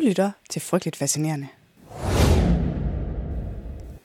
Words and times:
Du 0.00 0.04
lytter 0.04 0.30
til 0.50 0.62
Frygteligt 0.62 0.96
Fascinerende. 0.96 1.48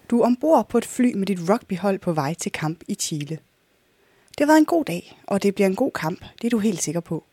Du 0.09 0.21
er 0.21 0.25
ombord 0.25 0.69
på 0.69 0.77
et 0.77 0.85
fly 0.85 1.13
med 1.13 1.27
dit 1.27 1.49
rugbyhold 1.49 1.99
på 1.99 2.13
vej 2.13 2.33
til 2.33 2.51
kamp 2.51 2.83
i 2.87 2.95
Chile. 2.95 3.39
Det 4.29 4.39
har 4.39 4.45
været 4.45 4.57
en 4.57 4.65
god 4.65 4.85
dag, 4.85 5.21
og 5.27 5.43
det 5.43 5.55
bliver 5.55 5.67
en 5.67 5.75
god 5.75 5.91
kamp, 5.91 6.25
det 6.41 6.47
er 6.47 6.49
du 6.49 6.59
helt 6.59 6.81
sikker 6.81 6.99
på. 6.99 7.23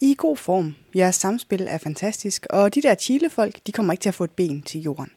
I 0.00 0.06
er 0.06 0.10
i 0.10 0.14
god 0.18 0.36
form, 0.36 0.74
jeres 0.94 1.16
samspil 1.16 1.66
er 1.68 1.78
fantastisk, 1.78 2.46
og 2.50 2.74
de 2.74 2.82
der 2.82 2.94
Chile-folk, 2.94 3.60
de 3.66 3.72
kommer 3.72 3.92
ikke 3.92 4.02
til 4.02 4.08
at 4.08 4.14
få 4.14 4.24
et 4.24 4.30
ben 4.30 4.62
til 4.62 4.80
jorden. 4.80 5.12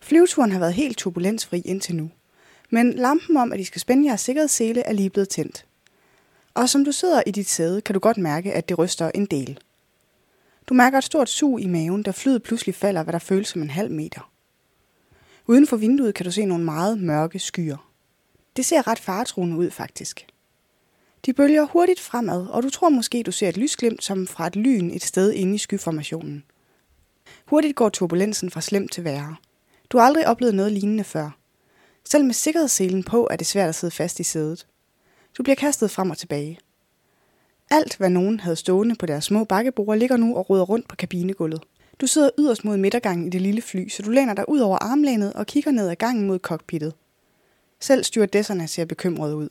Flyveturen 0.00 0.52
har 0.52 0.58
været 0.58 0.74
helt 0.74 0.98
turbulensfri 0.98 1.60
indtil 1.60 1.96
nu, 1.96 2.10
men 2.70 2.92
lampen 2.92 3.36
om, 3.36 3.52
at 3.52 3.60
I 3.60 3.64
skal 3.64 3.80
spænde 3.80 4.08
jeres 4.08 4.20
sikkerhedssele, 4.20 4.80
er 4.80 4.92
lige 4.92 5.10
blevet 5.10 5.28
tændt. 5.28 5.66
Og 6.54 6.68
som 6.68 6.84
du 6.84 6.92
sidder 6.92 7.22
i 7.26 7.30
dit 7.30 7.48
sæde, 7.48 7.80
kan 7.80 7.94
du 7.94 8.00
godt 8.00 8.18
mærke, 8.18 8.52
at 8.52 8.68
det 8.68 8.78
ryster 8.78 9.10
en 9.14 9.26
del. 9.26 9.58
Du 10.68 10.74
mærker 10.74 10.98
et 10.98 11.04
stort 11.04 11.28
sug 11.28 11.60
i 11.60 11.66
maven, 11.66 12.02
da 12.02 12.10
flyet 12.10 12.42
pludselig 12.42 12.74
falder, 12.74 13.02
hvad 13.02 13.12
der 13.12 13.18
føles 13.18 13.48
som 13.48 13.62
en 13.62 13.70
halv 13.70 13.90
meter. 13.90 14.30
Uden 15.46 15.66
for 15.66 15.76
vinduet 15.76 16.14
kan 16.14 16.24
du 16.26 16.32
se 16.32 16.44
nogle 16.44 16.64
meget 16.64 16.98
mørke 16.98 17.38
skyer. 17.38 17.90
Det 18.56 18.64
ser 18.64 18.86
ret 18.86 18.98
faretruende 18.98 19.56
ud 19.56 19.70
faktisk. 19.70 20.26
De 21.26 21.32
bølger 21.32 21.64
hurtigt 21.64 22.00
fremad, 22.00 22.46
og 22.46 22.62
du 22.62 22.70
tror 22.70 22.88
måske, 22.88 23.22
du 23.22 23.32
ser 23.32 23.48
et 23.48 23.56
lysglimt 23.56 24.04
som 24.04 24.26
fra 24.26 24.46
et 24.46 24.56
lyn 24.56 24.90
et 24.90 25.04
sted 25.04 25.32
inde 25.32 25.54
i 25.54 25.58
skyformationen. 25.58 26.44
Hurtigt 27.46 27.76
går 27.76 27.88
turbulensen 27.88 28.50
fra 28.50 28.60
slemt 28.60 28.92
til 28.92 29.04
værre. 29.04 29.36
Du 29.90 29.98
har 29.98 30.04
aldrig 30.04 30.26
oplevet 30.26 30.54
noget 30.54 30.72
lignende 30.72 31.04
før. 31.04 31.30
Selv 32.04 32.24
med 32.24 32.34
sikkerhedsselen 32.34 33.02
på 33.02 33.28
er 33.30 33.36
det 33.36 33.46
svært 33.46 33.68
at 33.68 33.74
sidde 33.74 33.94
fast 33.94 34.20
i 34.20 34.22
sædet. 34.22 34.66
Du 35.38 35.42
bliver 35.42 35.56
kastet 35.56 35.90
frem 35.90 36.10
og 36.10 36.18
tilbage. 36.18 36.58
Alt, 37.74 37.96
hvad 37.96 38.10
nogen 38.10 38.40
havde 38.40 38.56
stående 38.56 38.94
på 38.94 39.06
deres 39.06 39.24
små 39.24 39.44
bakkebord, 39.44 39.98
ligger 39.98 40.16
nu 40.16 40.36
og 40.36 40.50
ruder 40.50 40.62
rundt 40.62 40.88
på 40.88 40.96
kabinegulvet. 40.96 41.62
Du 42.00 42.06
sidder 42.06 42.30
yderst 42.38 42.64
mod 42.64 42.76
midtergangen 42.76 43.26
i 43.26 43.30
det 43.30 43.40
lille 43.40 43.62
fly, 43.62 43.88
så 43.88 44.02
du 44.02 44.10
læner 44.10 44.34
dig 44.34 44.48
ud 44.48 44.58
over 44.58 44.78
armlænet 44.78 45.32
og 45.32 45.46
kigger 45.46 45.70
ned 45.70 45.88
ad 45.88 45.96
gangen 45.96 46.26
mod 46.26 46.38
cockpittet. 46.38 46.94
Selv 47.80 48.04
stewardesserne 48.04 48.68
ser 48.68 48.84
bekymrede 48.84 49.36
ud. 49.36 49.48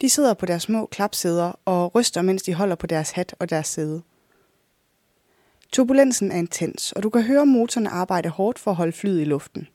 De 0.00 0.08
sidder 0.08 0.34
på 0.34 0.46
deres 0.46 0.62
små 0.62 0.86
klapsæder 0.86 1.52
og 1.64 1.94
ryster, 1.94 2.22
mens 2.22 2.42
de 2.42 2.54
holder 2.54 2.76
på 2.76 2.86
deres 2.86 3.10
hat 3.10 3.34
og 3.38 3.50
deres 3.50 3.66
sæde. 3.66 4.02
Turbulensen 5.72 6.32
er 6.32 6.36
intens, 6.36 6.92
og 6.92 7.02
du 7.02 7.10
kan 7.10 7.22
høre 7.22 7.46
motoren 7.46 7.86
arbejde 7.86 8.28
hårdt 8.28 8.58
for 8.58 8.70
at 8.70 8.76
holde 8.76 8.92
flyet 8.92 9.20
i 9.20 9.24
luften. 9.24 9.68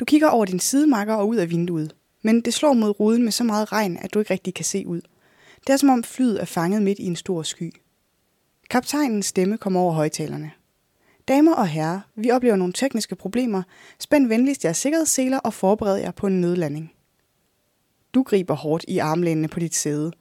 Du 0.00 0.04
kigger 0.04 0.28
over 0.28 0.44
din 0.44 0.60
sidemakker 0.60 1.14
og 1.14 1.28
ud 1.28 1.36
af 1.36 1.50
vinduet, 1.50 1.94
men 2.22 2.40
det 2.40 2.54
slår 2.54 2.72
mod 2.72 3.00
ruden 3.00 3.22
med 3.22 3.32
så 3.32 3.44
meget 3.44 3.72
regn, 3.72 3.96
at 3.96 4.14
du 4.14 4.18
ikke 4.18 4.32
rigtig 4.32 4.54
kan 4.54 4.64
se 4.64 4.86
ud. 4.86 5.00
Det 5.66 5.72
er 5.72 5.76
som 5.76 5.88
om 5.88 6.04
flyet 6.04 6.40
er 6.40 6.44
fanget 6.44 6.82
midt 6.82 6.98
i 6.98 7.06
en 7.06 7.16
stor 7.16 7.42
sky. 7.42 7.72
Kaptajnens 8.70 9.26
stemme 9.26 9.58
kommer 9.58 9.80
over 9.80 9.92
højtalerne. 9.92 10.52
Damer 11.28 11.54
og 11.54 11.68
herrer, 11.68 12.00
vi 12.14 12.30
oplever 12.30 12.56
nogle 12.56 12.72
tekniske 12.72 13.16
problemer. 13.16 13.62
Spænd 13.98 14.28
venligst 14.28 14.64
jeres 14.64 14.76
sikkerhedsseler 14.76 15.38
og 15.38 15.54
forbered 15.54 15.96
jer 15.96 16.10
på 16.10 16.26
en 16.26 16.40
nødlanding. 16.40 16.92
Du 18.14 18.22
griber 18.22 18.54
hårdt 18.54 18.84
i 18.88 18.98
armlænene 18.98 19.48
på 19.48 19.60
dit 19.60 19.74
sæde. 19.74 20.12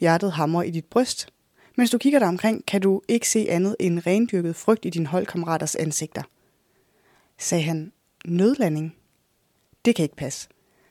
Hjertet 0.00 0.32
hamrer 0.32 0.62
i 0.62 0.70
dit 0.70 0.84
bryst. 0.84 1.28
Mens 1.76 1.90
du 1.90 1.98
kigger 1.98 2.18
dig 2.18 2.28
omkring, 2.28 2.66
kan 2.66 2.80
du 2.80 3.02
ikke 3.08 3.28
se 3.28 3.46
andet 3.50 3.76
end 3.80 4.06
rendyrket 4.06 4.56
frygt 4.56 4.84
i 4.84 4.90
din 4.90 5.06
holdkammeraters 5.06 5.74
ansigter. 5.74 6.22
Sagde 7.38 7.64
han, 7.64 7.92
nødlanding? 8.24 8.96
Det 9.84 9.94
kan 9.94 10.02
ikke 10.02 10.16
passe. 10.16 10.48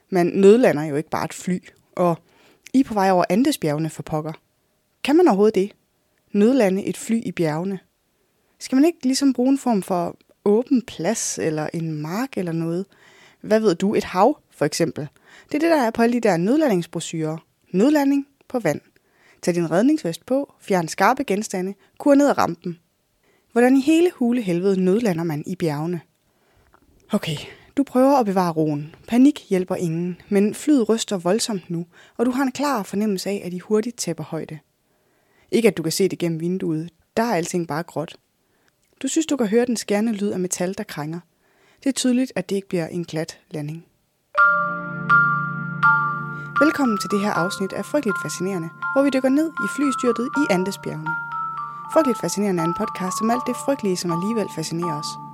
Man 0.09 0.25
nødlander 0.25 0.84
jo 0.84 0.95
ikke 0.95 1.09
bare 1.09 1.25
et 1.25 1.34
fly, 1.34 1.59
og 1.95 2.17
i 2.76 2.80
er 2.80 2.84
på 2.84 2.94
vej 2.94 3.12
over 3.12 3.26
Andesbjergene 3.30 3.90
for 3.90 4.04
pokker. 4.04 4.34
Kan 5.04 5.16
man 5.16 5.28
overhovedet 5.28 5.56
det? 5.56 5.72
Nødlande 6.31 6.86
et 6.86 6.98
fly 6.98 7.22
i 7.26 7.31
bjergene? 7.31 7.80
Skal 8.59 8.76
man 8.76 8.86
ikke 8.86 9.04
ligesom 9.04 9.34
bruge 9.34 9.50
en 9.50 9.58
form 9.58 9.81
for 9.81 10.18
åben 10.45 10.81
plads, 10.81 11.40
eller 11.40 11.70
en 11.73 12.02
mark 12.02 12.38
eller 12.38 12.52
noget? 12.52 12.86
Hvad 13.42 13.59
ved 13.59 13.76
du? 13.76 13.96
Et 13.96 14.03
hav, 14.03 14.40
for 14.52 14.66
eksempel. 14.66 15.08
Det 15.48 15.56
er 15.56 15.59
det, 15.59 15.70
der 15.70 15.81
er 15.81 15.92
på 15.92 16.02
alle 16.02 16.14
de 16.14 16.20
der 16.20 16.38
nødlandingsbrosyrer. 16.38 17.38
Nødlanding 17.72 18.28
på 18.47 18.59
vand. 18.59 18.81
Tag 19.41 19.56
din 19.56 19.72
redningsvest 19.72 20.25
på, 20.25 20.53
fjern 20.59 20.88
skarpe 20.88 21.24
genstande, 21.24 21.74
kur 21.97 22.16
ned 22.16 22.30
ad 22.30 22.38
rampen. 22.38 22.80
Hvordan 23.52 23.78
i 23.78 23.81
hele 23.81 24.12
hule 24.16 24.41
helvede 24.41 24.81
nødlander 24.81 25.24
man 25.24 25.44
i 25.47 25.56
bjergene? 25.56 26.02
Okay, 27.12 27.38
du 27.78 27.84
prøver 27.84 28.18
at 28.18 28.25
bevare 28.25 28.52
roen. 28.52 28.96
Panik 29.08 29.46
hjælper 29.50 29.75
ingen, 29.75 30.22
men 30.30 30.56
flyet 30.56 30.90
ryster 30.90 31.18
voldsomt 31.18 31.69
nu, 31.69 31.86
og 32.18 32.25
du 32.25 32.31
har 32.31 32.44
en 32.44 32.52
klar 32.52 32.84
fornemmelse 32.84 33.30
af, 33.30 33.41
at 33.46 33.52
de 33.52 33.62
hurtigt 33.62 33.97
tæpper 33.97 34.24
højde. 34.24 34.59
Ikke 35.52 35.68
at 35.68 35.78
du 35.78 35.84
kan 35.84 35.91
se 35.91 36.08
det 36.08 36.19
gennem 36.19 36.40
vinduet. 36.40 36.90
Der 37.18 37.24
er 37.24 37.35
alting 37.35 37.68
bare 37.68 37.84
gråt. 37.84 38.18
Du 39.02 39.08
synes, 39.08 39.25
du 39.25 39.38
kan 39.38 39.47
høre 39.47 39.66
den 39.66 39.78
skærende 39.78 40.14
lyd 40.14 40.30
af 40.30 40.40
metal, 40.40 40.78
der 40.78 40.84
krænger. 40.84 41.19
Det 41.84 41.90
er 41.90 41.94
tydeligt, 41.94 42.31
at 42.35 42.50
det 42.50 42.56
ikke 42.56 42.68
bliver 42.68 42.88
en 42.88 43.03
glat 43.03 43.40
landing. 43.52 43.85
Velkommen 46.62 46.97
til 46.97 47.09
det 47.09 47.22
her 47.22 47.31
afsnit 47.31 47.74
af 47.74 47.85
Frygteligt 47.85 48.22
Fascinerende, 48.24 48.69
hvor 48.94 49.03
vi 49.03 49.09
dykker 49.09 49.30
ned 49.30 49.50
i 49.66 49.68
flystyrtet 49.75 50.30
i 50.41 50.44
Andesbjergene. 50.50 51.16
Frygteligt 51.94 52.22
Fascinerende 52.22 52.62
er 52.64 52.68
en 52.68 52.80
podcast 52.81 53.18
om 53.22 53.31
alt 53.31 53.44
det 53.47 53.56
frygtelige, 53.66 53.97
som 53.97 54.12
alligevel 54.12 54.47
fascinerer 54.56 55.00
os. 55.00 55.25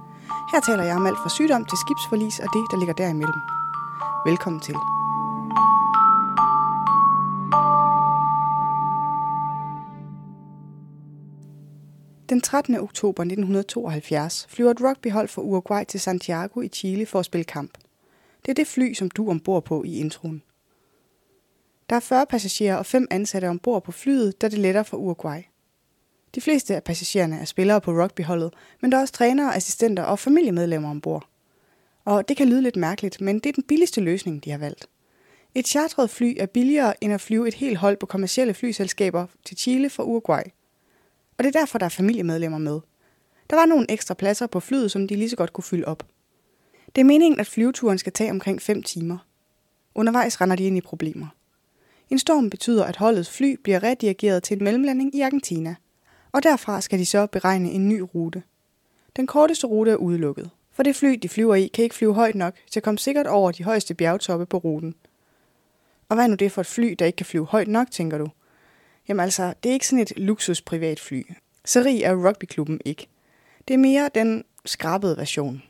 Her 0.51 0.61
taler 0.67 0.83
jeg 0.83 0.95
om 0.95 1.05
alt 1.05 1.17
fra 1.23 1.29
sygdom 1.29 1.65
til 1.65 1.77
skibsforlis 1.77 2.39
og 2.39 2.47
det, 2.53 2.63
der 2.71 2.77
ligger 2.77 2.93
derimellem. 2.93 3.41
Velkommen 4.25 4.61
til. 4.61 4.75
Den 12.29 12.41
13. 12.41 12.75
oktober 12.75 13.23
1972 13.23 14.47
flyver 14.49 14.71
et 14.71 14.81
rugbyhold 14.81 15.27
fra 15.27 15.41
Uruguay 15.41 15.83
til 15.83 15.99
Santiago 15.99 16.61
i 16.61 16.67
Chile 16.67 17.05
for 17.05 17.19
at 17.19 17.25
spille 17.25 17.43
kamp. 17.43 17.77
Det 18.45 18.51
er 18.51 18.53
det 18.53 18.67
fly, 18.67 18.93
som 18.93 19.09
du 19.09 19.29
ombord 19.29 19.65
på 19.65 19.83
i 19.83 19.99
introen. 19.99 20.43
Der 21.89 21.95
er 21.95 21.99
40 21.99 22.25
passagerer 22.25 22.75
og 22.75 22.85
5 22.85 23.07
ansatte 23.11 23.49
ombord 23.49 23.83
på 23.83 23.91
flyet, 23.91 24.41
da 24.41 24.49
det 24.49 24.59
letter 24.59 24.83
fra 24.83 24.97
Uruguay. 24.97 25.41
De 26.35 26.41
fleste 26.41 26.75
af 26.75 26.83
passagererne 26.83 27.39
er 27.39 27.45
spillere 27.45 27.81
på 27.81 27.91
rugbyholdet, 27.91 28.53
men 28.81 28.91
der 28.91 28.97
er 28.97 29.01
også 29.01 29.13
trænere, 29.13 29.55
assistenter 29.55 30.03
og 30.03 30.19
familiemedlemmer 30.19 30.89
ombord. 30.89 31.27
Og 32.05 32.29
det 32.29 32.37
kan 32.37 32.49
lyde 32.49 32.61
lidt 32.61 32.75
mærkeligt, 32.75 33.21
men 33.21 33.39
det 33.39 33.49
er 33.49 33.53
den 33.53 33.63
billigste 33.63 34.01
løsning, 34.01 34.43
de 34.43 34.51
har 34.51 34.57
valgt. 34.57 34.87
Et 35.55 35.67
chartret 35.67 36.09
fly 36.09 36.35
er 36.39 36.45
billigere 36.45 37.03
end 37.03 37.13
at 37.13 37.21
flyve 37.21 37.47
et 37.47 37.53
helt 37.53 37.77
hold 37.77 37.97
på 37.97 38.05
kommercielle 38.05 38.53
flyselskaber 38.53 39.27
til 39.45 39.57
Chile 39.57 39.89
fra 39.89 40.03
Uruguay. 40.03 40.43
Og 41.37 41.43
det 41.43 41.55
er 41.55 41.59
derfor, 41.59 41.77
der 41.77 41.85
er 41.85 41.89
familiemedlemmer 41.89 42.57
med. 42.57 42.79
Der 43.49 43.55
var 43.55 43.65
nogle 43.65 43.91
ekstra 43.91 44.13
pladser 44.13 44.47
på 44.47 44.59
flyet, 44.59 44.91
som 44.91 45.07
de 45.07 45.15
lige 45.15 45.29
så 45.29 45.35
godt 45.35 45.53
kunne 45.53 45.63
fylde 45.63 45.85
op. 45.85 46.07
Det 46.95 47.01
er 47.01 47.05
meningen, 47.05 47.39
at 47.39 47.47
flyveturen 47.47 47.97
skal 47.97 48.13
tage 48.13 48.31
omkring 48.31 48.61
5 48.61 48.83
timer. 48.83 49.17
Undervejs 49.95 50.41
render 50.41 50.55
de 50.55 50.63
ind 50.63 50.77
i 50.77 50.81
problemer. 50.81 51.27
En 52.09 52.19
storm 52.19 52.49
betyder, 52.49 52.85
at 52.85 52.95
holdets 52.95 53.29
fly 53.29 53.59
bliver 53.63 53.83
redirigeret 53.83 54.43
til 54.43 54.57
en 54.57 54.63
mellemlanding 54.63 55.15
i 55.15 55.21
Argentina, 55.21 55.75
og 56.31 56.43
derfra 56.43 56.81
skal 56.81 56.99
de 56.99 57.05
så 57.05 57.27
beregne 57.27 57.71
en 57.71 57.89
ny 57.89 58.03
rute. 58.15 58.43
Den 59.15 59.27
korteste 59.27 59.67
rute 59.67 59.91
er 59.91 59.95
udelukket, 59.95 60.49
for 60.73 60.83
det 60.83 60.95
fly, 60.95 61.19
de 61.21 61.29
flyver 61.29 61.55
i, 61.55 61.67
kan 61.67 61.83
ikke 61.83 61.95
flyve 61.95 62.13
højt 62.13 62.35
nok 62.35 62.53
til 62.71 62.79
at 62.79 62.83
komme 62.83 62.97
sikkert 62.97 63.27
over 63.27 63.51
de 63.51 63.63
højeste 63.63 63.93
bjergtoppe 63.93 64.45
på 64.45 64.57
ruten. 64.57 64.95
Og 66.09 66.15
hvad 66.15 66.25
er 66.25 66.29
nu 66.29 66.35
det 66.35 66.51
for 66.51 66.61
et 66.61 66.67
fly, 66.67 66.95
der 66.99 67.05
ikke 67.05 67.17
kan 67.17 67.25
flyve 67.25 67.45
højt 67.45 67.67
nok, 67.67 67.91
tænker 67.91 68.17
du? 68.17 68.27
Jamen 69.07 69.23
altså, 69.23 69.53
det 69.63 69.69
er 69.69 69.73
ikke 69.73 69.87
sådan 69.87 70.01
et 70.01 70.13
luksus 70.17 70.61
privat 70.61 70.99
fly. 70.99 71.31
Så 71.65 71.81
rig 71.81 72.01
er 72.03 72.27
rugbyklubben 72.27 72.81
ikke. 72.85 73.07
Det 73.67 73.73
er 73.73 73.77
mere 73.77 74.09
den 74.15 74.43
skrabede 74.65 75.17
version. 75.17 75.63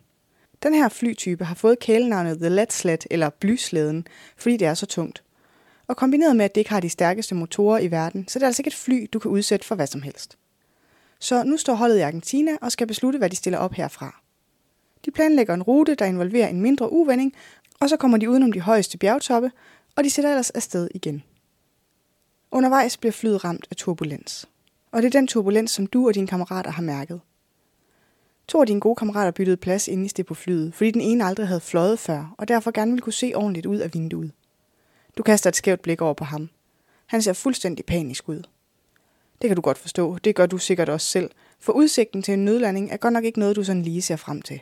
Den 0.64 0.74
her 0.74 0.90
flytype 0.90 1.46
har 1.46 1.56
fået 1.56 1.80
kælenavnet 1.80 2.38
The 2.38 2.50
Let 2.50 2.74
Sled 2.74 2.98
eller 3.12 3.30
blyslæden, 3.30 4.08
fordi 4.38 4.58
det 4.58 4.68
er 4.68 4.74
så 4.74 4.86
tungt. 4.86 5.24
Og 5.88 5.98
kombineret 5.98 6.36
med, 6.36 6.46
at 6.46 6.56
det 6.56 6.62
ikke 6.62 6.70
har 6.72 6.80
de 6.80 6.90
stærkeste 6.90 7.36
motorer 7.36 7.80
i 7.80 7.92
verden, 7.92 8.28
så 8.28 8.40
er 8.40 8.40
det 8.40 8.46
altså 8.46 8.62
ikke 8.62 8.68
et 8.68 8.76
fly, 8.76 9.10
du 9.14 9.20
kan 9.20 9.32
udsætte 9.32 9.66
for 9.66 9.76
hvad 9.76 9.88
som 9.88 10.02
helst. 10.02 10.38
Så 11.24 11.44
nu 11.44 11.58
står 11.58 11.74
holdet 11.74 11.98
i 11.98 12.02
Argentina 12.02 12.52
og 12.62 12.72
skal 12.72 12.88
beslutte, 12.88 13.20
hvad 13.20 13.30
de 13.30 13.36
stiller 13.36 13.60
op 13.60 13.74
herfra. 13.74 14.22
De 15.06 15.12
planlægger 15.12 15.54
en 15.54 15.64
rute, 15.64 15.96
der 15.96 16.06
involverer 16.06 16.48
en 16.48 16.62
mindre 16.62 16.92
uvending, 16.92 17.34
og 17.80 17.90
så 17.90 17.98
kommer 17.98 18.18
de 18.18 18.30
udenom 18.30 18.52
de 18.52 18.62
højeste 18.62 18.98
bjergtoppe, 18.98 19.52
og 19.96 20.04
de 20.04 20.10
sætter 20.10 20.30
ellers 20.30 20.50
afsted 20.50 20.90
igen. 20.96 21.24
Undervejs 22.52 22.98
bliver 22.98 23.12
flyet 23.12 23.44
ramt 23.44 23.68
af 23.72 23.76
turbulens. 23.76 24.50
Og 24.92 25.02
det 25.02 25.08
er 25.08 25.20
den 25.20 25.28
turbulens, 25.28 25.72
som 25.72 25.88
du 25.88 26.08
og 26.08 26.16
dine 26.16 26.28
kammerater 26.28 26.72
har 26.72 26.84
mærket. 26.84 27.22
To 28.48 28.62
af 28.62 28.68
dine 28.68 28.80
gode 28.80 28.96
kammerater 28.96 29.32
byttede 29.32 29.58
plads 29.58 29.88
inde 29.88 30.10
i 30.20 30.24
på 30.24 30.34
flyet, 30.34 30.74
fordi 30.74 30.92
den 30.92 31.02
ene 31.02 31.26
aldrig 31.26 31.48
havde 31.48 31.62
fløjet 31.62 32.00
før, 32.00 32.36
og 32.38 32.48
derfor 32.48 32.72
gerne 32.72 32.92
ville 32.92 33.02
kunne 33.02 33.14
se 33.14 33.32
ordentligt 33.36 33.66
ud 33.66 33.78
af 33.78 33.94
vinduet. 33.94 34.32
Du 35.18 35.24
kaster 35.24 35.50
et 35.50 35.56
skævt 35.56 35.82
blik 35.82 36.02
over 36.02 36.14
på 36.14 36.24
ham. 36.24 36.50
Han 37.06 37.22
ser 37.22 37.34
fuldstændig 37.34 37.86
panisk 37.86 38.30
ud. 38.30 38.44
Det 39.42 39.48
kan 39.48 39.56
du 39.56 39.62
godt 39.62 39.78
forstå, 39.78 40.18
det 40.18 40.36
gør 40.36 40.46
du 40.46 40.58
sikkert 40.58 40.90
også 40.90 41.08
selv, 41.08 41.32
for 41.60 41.74
udsigten 41.74 42.22
til 42.22 42.34
en 42.34 42.46
nødlanding 42.46 42.92
er 42.92 42.98
godt 42.98 43.14
nok 43.14 43.24
ikke 43.24 43.40
noget, 43.40 43.56
du 43.56 43.64
sådan 43.64 43.82
lige 43.82 44.02
ser 44.02 44.16
frem 44.16 44.42
til. 44.42 44.62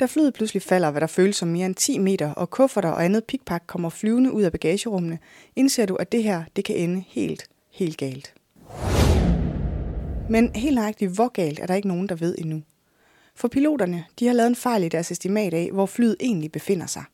Da 0.00 0.06
flyet 0.06 0.34
pludselig 0.34 0.62
falder, 0.62 0.90
hvad 0.90 1.00
der 1.00 1.06
føles 1.06 1.36
som 1.36 1.48
mere 1.48 1.66
end 1.66 1.74
10 1.74 1.98
meter, 1.98 2.32
og 2.32 2.50
kufferter 2.50 2.88
og 2.88 3.04
andet 3.04 3.24
pikpak 3.24 3.62
kommer 3.66 3.88
flyvende 3.88 4.32
ud 4.32 4.42
af 4.42 4.52
bagagerummene, 4.52 5.18
indser 5.56 5.86
du, 5.86 5.94
at 5.94 6.12
det 6.12 6.22
her 6.22 6.44
det 6.56 6.64
kan 6.64 6.76
ende 6.76 7.04
helt, 7.08 7.44
helt 7.72 7.96
galt. 7.96 8.34
Men 10.30 10.54
helt 10.54 10.74
nøjagtigt, 10.74 11.10
hvor 11.10 11.28
galt 11.28 11.58
er 11.58 11.66
der 11.66 11.74
ikke 11.74 11.88
nogen, 11.88 12.08
der 12.08 12.14
ved 12.14 12.34
endnu. 12.38 12.62
For 13.34 13.48
piloterne, 13.48 14.04
de 14.18 14.26
har 14.26 14.34
lavet 14.34 14.48
en 14.48 14.56
fejl 14.56 14.84
i 14.84 14.88
deres 14.88 15.10
estimat 15.10 15.54
af, 15.54 15.70
hvor 15.72 15.86
flyet 15.86 16.16
egentlig 16.20 16.52
befinder 16.52 16.86
sig. 16.86 17.04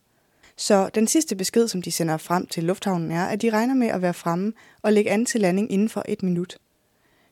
Så 0.57 0.89
den 0.95 1.07
sidste 1.07 1.35
besked, 1.35 1.67
som 1.67 1.81
de 1.81 1.91
sender 1.91 2.17
frem 2.17 2.47
til 2.47 2.63
lufthavnen, 2.63 3.11
er, 3.11 3.25
at 3.25 3.41
de 3.41 3.49
regner 3.49 3.73
med 3.73 3.87
at 3.87 4.01
være 4.01 4.13
fremme 4.13 4.53
og 4.81 4.93
lægge 4.93 5.11
an 5.11 5.25
til 5.25 5.41
landing 5.41 5.71
inden 5.71 5.89
for 5.89 6.03
et 6.07 6.23
minut. 6.23 6.57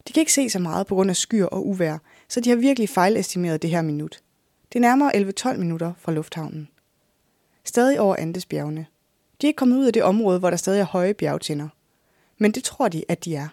De 0.07 0.13
kan 0.13 0.21
ikke 0.21 0.33
se 0.33 0.50
så 0.50 0.59
meget 0.59 0.88
på 0.88 0.95
grund 0.95 1.09
af 1.09 1.15
skyer 1.15 1.45
og 1.45 1.67
uvær, 1.67 1.97
så 2.27 2.39
de 2.39 2.50
har 2.50 2.57
virkelig 2.57 2.89
fejlestimeret 2.89 3.61
det 3.61 3.69
her 3.69 3.81
minut. 3.81 4.19
Det 4.73 4.79
er 4.79 4.81
nærmere 4.81 5.15
11-12 5.15 5.57
minutter 5.57 5.94
fra 5.97 6.11
lufthavnen. 6.11 6.67
Stadig 7.63 8.00
over 8.00 8.15
Andesbjergene. 8.15 8.85
De 9.41 9.47
er 9.47 9.50
ikke 9.50 9.57
kommet 9.57 9.77
ud 9.77 9.85
af 9.85 9.94
det 9.94 10.03
område, 10.03 10.39
hvor 10.39 10.50
der 10.50 10.57
stadig 10.57 10.79
er 10.79 10.85
høje 10.85 11.13
bjergtinder. 11.13 11.67
Men 12.38 12.51
det 12.51 12.63
tror 12.63 12.88
de, 12.88 13.03
at 13.09 13.25
de 13.25 13.35
er. 13.35 13.47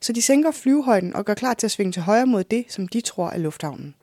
Så 0.00 0.12
de 0.12 0.22
sænker 0.22 0.50
flyvehøjden 0.50 1.16
og 1.16 1.24
gør 1.24 1.34
klar 1.34 1.54
til 1.54 1.66
at 1.66 1.70
svinge 1.70 1.92
til 1.92 2.02
højre 2.02 2.26
mod 2.26 2.44
det, 2.44 2.64
som 2.68 2.88
de 2.88 3.00
tror 3.00 3.30
er 3.30 3.38
lufthavnen. 3.38 3.94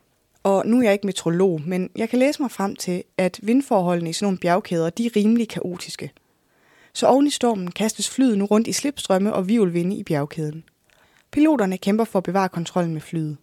Og 0.42 0.66
nu 0.66 0.78
er 0.78 0.82
jeg 0.82 0.92
ikke 0.92 1.06
metrolog, 1.06 1.60
men 1.66 1.90
jeg 1.96 2.08
kan 2.08 2.18
læse 2.18 2.42
mig 2.42 2.50
frem 2.50 2.76
til, 2.76 3.04
at 3.18 3.40
vindforholdene 3.42 4.10
i 4.10 4.12
sådan 4.12 4.26
nogle 4.26 4.38
bjergkæder, 4.38 4.90
de 4.90 5.06
er 5.06 5.16
rimelig 5.16 5.48
kaotiske. 5.48 6.12
Så 6.92 7.06
oven 7.06 7.26
i 7.26 7.30
stormen 7.30 7.70
kastes 7.70 8.10
flyet 8.10 8.38
nu 8.38 8.44
rundt 8.44 8.68
i 8.68 8.72
slipstrømme 8.72 9.32
og 9.32 9.48
virvelvinde 9.48 9.96
i 9.96 10.02
bjergkæden. 10.02 10.64
Piloterne 11.34 11.78
kæmper 11.78 12.04
for 12.04 12.18
at 12.18 12.22
bevare 12.22 12.48
kontrollen 12.48 12.92
med 12.92 13.00
flyet. 13.00 13.36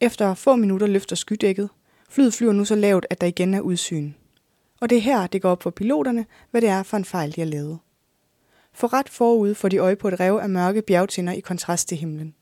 Efter 0.00 0.34
få 0.34 0.56
minutter 0.56 0.86
løfter 0.86 1.16
skydækket. 1.16 1.68
Flyet 2.10 2.34
flyver 2.34 2.52
nu 2.52 2.64
så 2.64 2.74
lavt, 2.74 3.06
at 3.10 3.20
der 3.20 3.26
igen 3.26 3.54
er 3.54 3.60
udsyn. 3.60 4.12
Og 4.80 4.90
det 4.90 4.98
er 4.98 5.02
her, 5.02 5.26
det 5.26 5.42
går 5.42 5.50
op 5.50 5.62
for 5.62 5.70
piloterne, 5.70 6.26
hvad 6.50 6.60
det 6.60 6.68
er 6.68 6.82
for 6.82 6.96
en 6.96 7.04
fejl, 7.04 7.34
de 7.36 7.40
har 7.40 7.48
lavet. 7.48 7.78
For 8.72 8.92
ret 8.92 9.08
forud 9.08 9.54
får 9.54 9.68
de 9.68 9.78
øje 9.78 9.96
på 9.96 10.08
et 10.08 10.20
rev 10.20 10.34
af 10.42 10.48
mørke 10.48 10.82
bjergtinder 10.82 11.32
i 11.32 11.40
kontrast 11.40 11.88
til 11.88 11.96
himlen. 11.96 12.34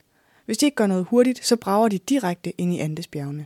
Hvis 0.45 0.57
de 0.57 0.65
ikke 0.65 0.75
gør 0.75 0.87
noget 0.87 1.05
hurtigt, 1.09 1.45
så 1.45 1.55
brager 1.55 1.87
de 1.87 1.97
direkte 1.97 2.61
ind 2.61 2.73
i 2.73 2.79
Andesbjergene. 2.79 3.45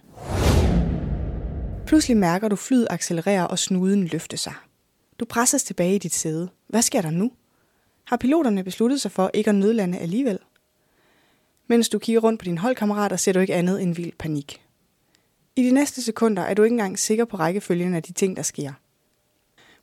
Pludselig 1.85 2.17
mærker 2.17 2.47
du 2.47 2.55
flyet 2.55 2.87
accelerere 2.89 3.47
og 3.47 3.59
snuden 3.59 4.07
løfte 4.07 4.37
sig. 4.37 4.53
Du 5.19 5.25
presses 5.25 5.63
tilbage 5.63 5.95
i 5.95 5.99
dit 5.99 6.13
sæde. 6.13 6.49
Hvad 6.67 6.81
sker 6.81 7.01
der 7.01 7.11
nu? 7.11 7.31
Har 8.03 8.17
piloterne 8.17 8.63
besluttet 8.63 9.01
sig 9.01 9.11
for 9.11 9.31
ikke 9.33 9.49
at 9.49 9.55
nødlande 9.55 9.97
alligevel? 9.97 10.39
Mens 11.71 11.89
du 11.89 11.99
kigger 11.99 12.21
rundt 12.21 12.39
på 12.39 12.45
dine 12.45 12.57
holdkammerater, 12.57 13.15
ser 13.15 13.33
du 13.33 13.39
ikke 13.39 13.55
andet 13.55 13.81
end 13.81 13.95
vild 13.95 14.11
panik. 14.19 14.61
I 15.55 15.63
de 15.63 15.71
næste 15.71 16.01
sekunder 16.01 16.43
er 16.43 16.53
du 16.53 16.63
ikke 16.63 16.73
engang 16.73 16.99
sikker 16.99 17.25
på 17.25 17.37
rækkefølgen 17.37 17.95
af 17.95 18.03
de 18.03 18.13
ting, 18.13 18.37
der 18.37 18.41
sker. 18.41 18.73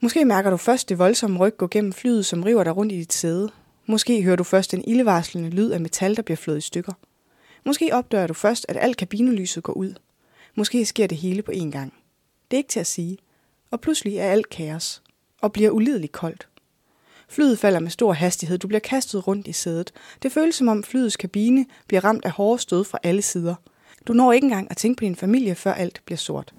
Måske 0.00 0.24
mærker 0.24 0.50
du 0.50 0.56
først 0.56 0.88
det 0.88 0.98
voldsomme 0.98 1.38
ryg 1.38 1.56
gå 1.56 1.66
gennem 1.66 1.92
flyet, 1.92 2.26
som 2.26 2.42
river 2.42 2.64
dig 2.64 2.76
rundt 2.76 2.92
i 2.92 2.96
dit 2.96 3.12
sæde. 3.12 3.50
Måske 3.86 4.22
hører 4.22 4.36
du 4.36 4.44
først 4.44 4.72
den 4.72 4.84
ildevarslende 4.86 5.50
lyd 5.50 5.70
af 5.70 5.80
metal, 5.80 6.16
der 6.16 6.22
bliver 6.22 6.36
flået 6.36 6.58
i 6.58 6.60
stykker. 6.60 6.92
Måske 7.64 7.90
opdager 7.92 8.26
du 8.26 8.34
først, 8.34 8.66
at 8.68 8.76
alt 8.80 8.96
kabinelyset 8.96 9.62
går 9.62 9.72
ud. 9.72 9.94
Måske 10.54 10.86
sker 10.86 11.06
det 11.06 11.18
hele 11.18 11.42
på 11.42 11.52
én 11.52 11.70
gang. 11.70 11.94
Det 12.50 12.56
er 12.56 12.58
ikke 12.58 12.70
til 12.70 12.80
at 12.80 12.86
sige. 12.86 13.18
Og 13.70 13.80
pludselig 13.80 14.16
er 14.16 14.30
alt 14.30 14.48
kaos. 14.48 15.02
Og 15.40 15.52
bliver 15.52 15.70
ulideligt 15.70 16.12
koldt. 16.12 16.48
Flyet 17.28 17.58
falder 17.58 17.80
med 17.80 17.90
stor 17.90 18.12
hastighed. 18.12 18.58
Du 18.58 18.68
bliver 18.68 18.80
kastet 18.80 19.26
rundt 19.26 19.46
i 19.46 19.52
sædet. 19.52 19.92
Det 20.22 20.32
føles 20.32 20.54
som 20.54 20.68
om 20.68 20.82
flyets 20.82 21.16
kabine 21.16 21.66
bliver 21.86 22.04
ramt 22.04 22.24
af 22.24 22.30
hårde 22.30 22.62
stød 22.62 22.84
fra 22.84 22.98
alle 23.02 23.22
sider. 23.22 23.54
Du 24.06 24.12
når 24.12 24.32
ikke 24.32 24.44
engang 24.44 24.70
at 24.70 24.76
tænke 24.76 24.98
på 24.98 25.04
din 25.04 25.16
familie, 25.16 25.54
før 25.54 25.72
alt 25.72 26.02
bliver 26.04 26.18
sort. 26.18 26.54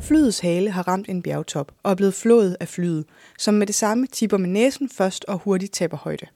Flyets 0.00 0.38
hale 0.38 0.70
har 0.70 0.88
ramt 0.88 1.08
en 1.08 1.22
bjergtop 1.22 1.72
og 1.82 1.90
er 1.90 1.94
blevet 1.94 2.14
flået 2.14 2.56
af 2.60 2.68
flyet, 2.68 3.04
som 3.38 3.54
med 3.54 3.66
det 3.66 3.74
samme 3.74 4.06
tipper 4.06 4.36
med 4.36 4.48
næsen 4.48 4.88
først 4.88 5.24
og 5.24 5.38
hurtigt 5.38 5.72
taber 5.72 5.96
højde. 5.96 6.26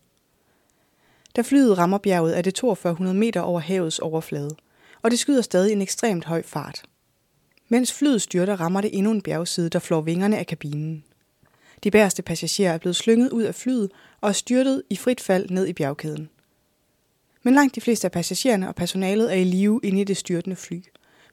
Da 1.36 1.42
flyet 1.42 1.78
rammer 1.78 1.98
bjerget, 1.98 2.38
er 2.38 2.42
det 2.42 2.58
4200 2.60 3.18
meter 3.18 3.40
over 3.40 3.60
havets 3.60 3.98
overflade, 3.98 4.56
og 5.02 5.10
det 5.10 5.18
skyder 5.18 5.42
stadig 5.42 5.72
en 5.72 5.82
ekstremt 5.82 6.24
høj 6.24 6.42
fart. 6.42 6.82
Mens 7.68 7.92
flyet 7.92 8.22
styrter, 8.22 8.60
rammer 8.60 8.80
det 8.80 8.90
endnu 8.98 9.12
en 9.12 9.22
bjergside, 9.22 9.68
der 9.68 9.78
flår 9.78 10.00
vingerne 10.00 10.38
af 10.38 10.46
kabinen. 10.46 11.04
De 11.84 11.90
bæreste 11.90 12.22
passagerer 12.22 12.72
er 12.72 12.78
blevet 12.78 12.96
slynget 12.96 13.30
ud 13.30 13.42
af 13.42 13.54
flyet 13.54 13.90
og 14.20 14.28
er 14.28 14.32
styrtet 14.32 14.82
i 14.90 14.96
frit 14.96 15.20
fald 15.20 15.50
ned 15.50 15.66
i 15.66 15.72
bjergkæden. 15.72 16.28
Men 17.42 17.54
langt 17.54 17.74
de 17.74 17.80
fleste 17.80 18.06
af 18.06 18.12
passagererne 18.12 18.68
og 18.68 18.74
personalet 18.74 19.32
er 19.32 19.36
i 19.36 19.44
live 19.44 19.80
inde 19.82 20.00
i 20.00 20.04
det 20.04 20.16
styrtende 20.16 20.56
fly. 20.56 20.82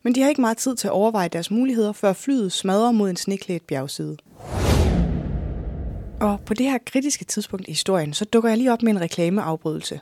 Men 0.04 0.16
de 0.16 0.22
har 0.22 0.30
ikke 0.30 0.42
meget 0.42 0.58
tid 0.58 0.76
til 0.76 0.88
at 0.88 0.92
overveje 0.92 1.28
deres 1.28 1.52
muligheder, 1.52 1.92
før 1.92 2.14
flyet 2.14 2.52
smadrer 2.52 2.92
mod 2.92 3.10
en 3.10 3.16
sneklædt 3.16 3.68
bjergside. 3.68 4.18
Og 6.22 6.40
på 6.46 6.54
det 6.54 6.66
her 6.66 6.78
kritiske 6.86 7.26
tidspunkt 7.26 7.68
i 7.68 7.72
historien, 7.72 8.14
så 8.14 8.26
dukker 8.26 8.50
jeg 8.50 8.58
lige 8.58 8.74
op 8.74 8.82
med 8.82 8.92
en 8.92 9.02
reklameafbrydelse. 9.02 10.00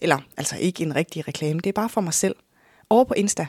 Eller 0.00 0.18
altså 0.36 0.56
ikke 0.56 0.82
en 0.82 0.96
rigtig 0.96 1.28
reklame, 1.28 1.60
det 1.60 1.66
er 1.66 1.72
bare 1.72 1.88
for 1.88 2.00
mig 2.00 2.14
selv. 2.14 2.34
Over 2.90 3.04
på 3.04 3.14
Insta. 3.14 3.46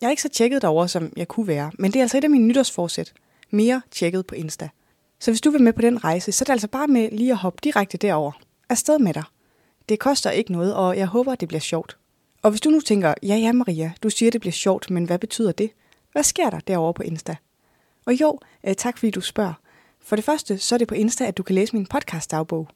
Jeg 0.00 0.06
er 0.06 0.10
ikke 0.10 0.22
så 0.22 0.28
tjekket 0.28 0.62
derover 0.62 0.86
som 0.86 1.12
jeg 1.16 1.28
kunne 1.28 1.46
være, 1.46 1.70
men 1.78 1.92
det 1.92 1.98
er 1.98 2.02
altså 2.02 2.18
et 2.18 2.24
af 2.24 2.30
mine 2.30 2.46
nytårsforsæt. 2.46 3.12
Mere 3.50 3.82
tjekket 3.90 4.26
på 4.26 4.34
Insta. 4.34 4.68
Så 5.22 5.30
hvis 5.30 5.40
du 5.40 5.50
vil 5.50 5.62
med 5.62 5.72
på 5.72 5.82
den 5.82 6.04
rejse, 6.04 6.32
så 6.32 6.42
er 6.42 6.44
det 6.44 6.52
altså 6.52 6.68
bare 6.68 6.88
med 6.88 7.10
lige 7.10 7.30
at 7.30 7.36
hoppe 7.36 7.58
direkte 7.64 7.98
derover. 7.98 8.32
Afsted 8.68 8.98
med 8.98 9.14
dig. 9.14 9.22
Det 9.88 9.98
koster 9.98 10.30
ikke 10.30 10.52
noget, 10.52 10.74
og 10.74 10.96
jeg 10.96 11.06
håber, 11.06 11.34
det 11.34 11.48
bliver 11.48 11.60
sjovt. 11.60 11.96
Og 12.42 12.50
hvis 12.50 12.60
du 12.60 12.70
nu 12.70 12.80
tænker, 12.80 13.14
ja 13.22 13.36
ja 13.36 13.52
Maria, 13.52 13.92
du 14.02 14.10
siger, 14.10 14.30
det 14.30 14.40
bliver 14.40 14.52
sjovt, 14.52 14.90
men 14.90 15.04
hvad 15.04 15.18
betyder 15.18 15.52
det? 15.52 15.70
Hvad 16.12 16.22
sker 16.22 16.50
der 16.50 16.60
derovre 16.60 16.94
på 16.94 17.02
Insta? 17.02 17.36
Og 18.06 18.20
jo, 18.20 18.38
øh, 18.66 18.74
tak 18.74 18.98
fordi 18.98 19.10
du 19.10 19.20
spørger. 19.20 19.52
For 20.00 20.16
det 20.16 20.24
første, 20.24 20.58
så 20.58 20.74
er 20.74 20.78
det 20.78 20.88
på 20.88 20.94
Insta, 20.94 21.24
at 21.24 21.36
du 21.36 21.42
kan 21.42 21.54
læse 21.54 21.76
min 21.76 21.86
podcast-dagbog. 21.86 22.68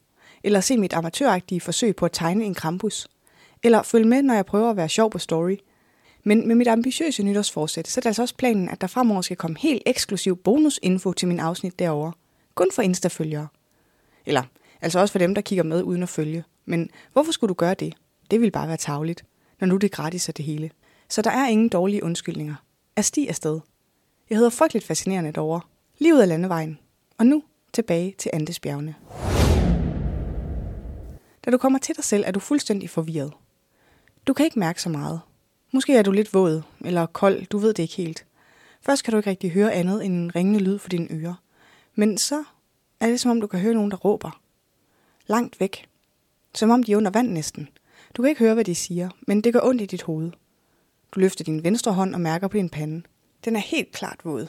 Eller 0.44 0.60
se 0.60 0.76
mit 0.76 0.92
amatøragtige 0.92 1.60
forsøg 1.60 1.96
på 1.96 2.04
at 2.04 2.12
tegne 2.12 2.44
en 2.44 2.54
krampus. 2.54 3.08
Eller 3.62 3.82
følge 3.82 4.08
med, 4.08 4.22
når 4.22 4.34
jeg 4.34 4.46
prøver 4.46 4.70
at 4.70 4.76
være 4.76 4.88
sjov 4.88 5.10
på 5.10 5.18
story. 5.18 5.56
Men 6.24 6.48
med 6.48 6.56
mit 6.56 6.68
ambitiøse 6.68 7.22
nytårsforsæt, 7.22 7.88
så 7.88 8.00
er 8.00 8.02
det 8.02 8.06
altså 8.06 8.22
også 8.22 8.36
planen, 8.36 8.68
at 8.68 8.80
der 8.80 8.86
fremover 8.86 9.22
skal 9.22 9.36
komme 9.36 9.56
helt 9.58 9.82
eksklusiv 9.86 10.36
bonusinfo 10.36 11.12
til 11.12 11.28
min 11.28 11.40
afsnit 11.40 11.78
derovre. 11.78 12.12
Kun 12.56 12.68
for 12.72 12.82
Insta-følgere. 12.82 13.48
Eller 14.26 14.42
altså 14.80 14.98
også 14.98 15.12
for 15.12 15.18
dem, 15.18 15.34
der 15.34 15.42
kigger 15.42 15.64
med 15.64 15.82
uden 15.82 16.02
at 16.02 16.08
følge. 16.08 16.44
Men 16.64 16.90
hvorfor 17.12 17.32
skulle 17.32 17.48
du 17.48 17.54
gøre 17.54 17.74
det? 17.74 17.94
Det 18.30 18.40
vil 18.40 18.50
bare 18.50 18.68
være 18.68 18.76
tavligt, 18.76 19.24
når 19.60 19.66
nu 19.66 19.76
det 19.76 19.84
er 19.84 19.96
gratis 19.96 20.28
af 20.28 20.34
det 20.34 20.44
hele. 20.44 20.70
Så 21.08 21.22
der 21.22 21.30
er 21.30 21.48
ingen 21.48 21.68
dårlige 21.68 22.04
undskyldninger. 22.04 22.54
Er 22.96 23.02
sti 23.02 23.26
afsted. 23.26 23.60
Jeg 24.30 24.38
hedder 24.38 24.50
frygteligt 24.50 24.86
fascinerende 24.86 25.32
derovre. 25.32 25.60
Lige 25.98 26.14
ud 26.14 26.20
af 26.20 26.28
landevejen. 26.28 26.78
Og 27.18 27.26
nu 27.26 27.42
tilbage 27.72 28.14
til 28.18 28.30
Andesbjergene. 28.34 28.94
Da 31.44 31.50
du 31.50 31.58
kommer 31.58 31.78
til 31.78 31.96
dig 31.96 32.04
selv, 32.04 32.24
er 32.26 32.30
du 32.30 32.40
fuldstændig 32.40 32.90
forvirret. 32.90 33.32
Du 34.26 34.32
kan 34.32 34.44
ikke 34.44 34.58
mærke 34.58 34.82
så 34.82 34.88
meget. 34.88 35.20
Måske 35.72 35.96
er 35.96 36.02
du 36.02 36.12
lidt 36.12 36.34
våd 36.34 36.62
eller 36.84 37.06
kold, 37.06 37.46
du 37.46 37.58
ved 37.58 37.74
det 37.74 37.82
ikke 37.82 37.96
helt. 37.96 38.26
Først 38.80 39.04
kan 39.04 39.12
du 39.12 39.18
ikke 39.18 39.30
rigtig 39.30 39.50
høre 39.50 39.72
andet 39.72 40.04
end 40.04 40.14
en 40.14 40.36
ringende 40.36 40.60
lyd 40.60 40.78
for 40.78 40.88
dine 40.88 41.08
ører. 41.10 41.34
Men 41.98 42.18
så 42.18 42.44
er 43.00 43.06
det 43.06 43.20
som 43.20 43.30
om 43.30 43.40
du 43.40 43.46
kan 43.46 43.60
høre 43.60 43.74
nogen, 43.74 43.90
der 43.90 43.96
råber. 43.96 44.40
Langt 45.26 45.60
væk. 45.60 45.88
Som 46.54 46.70
om 46.70 46.82
de 46.82 46.92
er 46.92 46.96
under 46.96 47.10
vand 47.10 47.28
næsten. 47.28 47.68
Du 48.14 48.22
kan 48.22 48.28
ikke 48.28 48.38
høre, 48.38 48.54
hvad 48.54 48.64
de 48.64 48.74
siger, 48.74 49.08
men 49.26 49.40
det 49.40 49.52
gør 49.52 49.60
ondt 49.62 49.82
i 49.82 49.86
dit 49.86 50.02
hoved. 50.02 50.32
Du 51.12 51.20
løfter 51.20 51.44
din 51.44 51.64
venstre 51.64 51.92
hånd 51.92 52.14
og 52.14 52.20
mærker 52.20 52.48
på 52.48 52.56
din 52.56 52.68
pande. 52.68 53.02
Den 53.44 53.56
er 53.56 53.60
helt 53.60 53.92
klart 53.92 54.20
våd. 54.24 54.46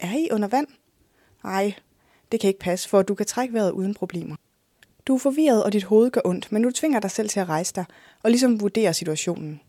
Er 0.00 0.12
I 0.12 0.28
under 0.32 0.48
vand? 0.48 0.66
Nej, 1.44 1.74
det 2.32 2.40
kan 2.40 2.48
ikke 2.48 2.60
passe, 2.60 2.88
for 2.88 3.02
du 3.02 3.14
kan 3.14 3.26
trække 3.26 3.54
vejret 3.54 3.70
uden 3.70 3.94
problemer. 3.94 4.36
Du 5.06 5.14
er 5.14 5.18
forvirret, 5.18 5.64
og 5.64 5.72
dit 5.72 5.84
hoved 5.84 6.10
gør 6.10 6.20
ondt, 6.24 6.52
men 6.52 6.62
du 6.62 6.70
tvinger 6.70 7.00
dig 7.00 7.10
selv 7.10 7.28
til 7.28 7.40
at 7.40 7.48
rejse 7.48 7.74
dig 7.74 7.84
og 8.22 8.30
ligesom 8.30 8.60
vurdere 8.60 8.94
situationen. 8.94 9.60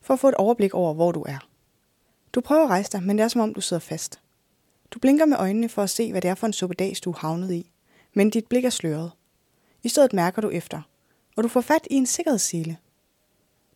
For 0.00 0.14
at 0.14 0.20
få 0.20 0.28
et 0.28 0.34
overblik 0.34 0.74
over, 0.74 0.94
hvor 0.94 1.12
du 1.12 1.22
er. 1.22 1.48
Du 2.32 2.40
prøver 2.40 2.64
at 2.64 2.70
rejse 2.70 2.92
dig, 2.92 3.02
men 3.02 3.18
det 3.18 3.24
er 3.24 3.28
som 3.28 3.40
om, 3.40 3.54
du 3.54 3.60
sidder 3.60 3.80
fast. 3.80 4.20
Du 4.90 4.98
blinker 4.98 5.26
med 5.26 5.36
øjnene 5.36 5.68
for 5.68 5.82
at 5.82 5.90
se, 5.90 6.10
hvad 6.10 6.22
det 6.22 6.30
er 6.30 6.34
for 6.34 6.46
en 6.46 6.52
suppedags, 6.52 7.00
du 7.00 7.10
er 7.10 7.16
havnet 7.16 7.52
i, 7.52 7.70
men 8.14 8.30
dit 8.30 8.46
blik 8.46 8.64
er 8.64 8.70
sløret. 8.70 9.10
I 9.82 9.88
stedet 9.88 10.12
mærker 10.12 10.42
du 10.42 10.48
efter, 10.48 10.82
og 11.36 11.42
du 11.42 11.48
får 11.48 11.60
fat 11.60 11.86
i 11.90 11.94
en 11.94 12.06
sikkerhedssele. 12.06 12.76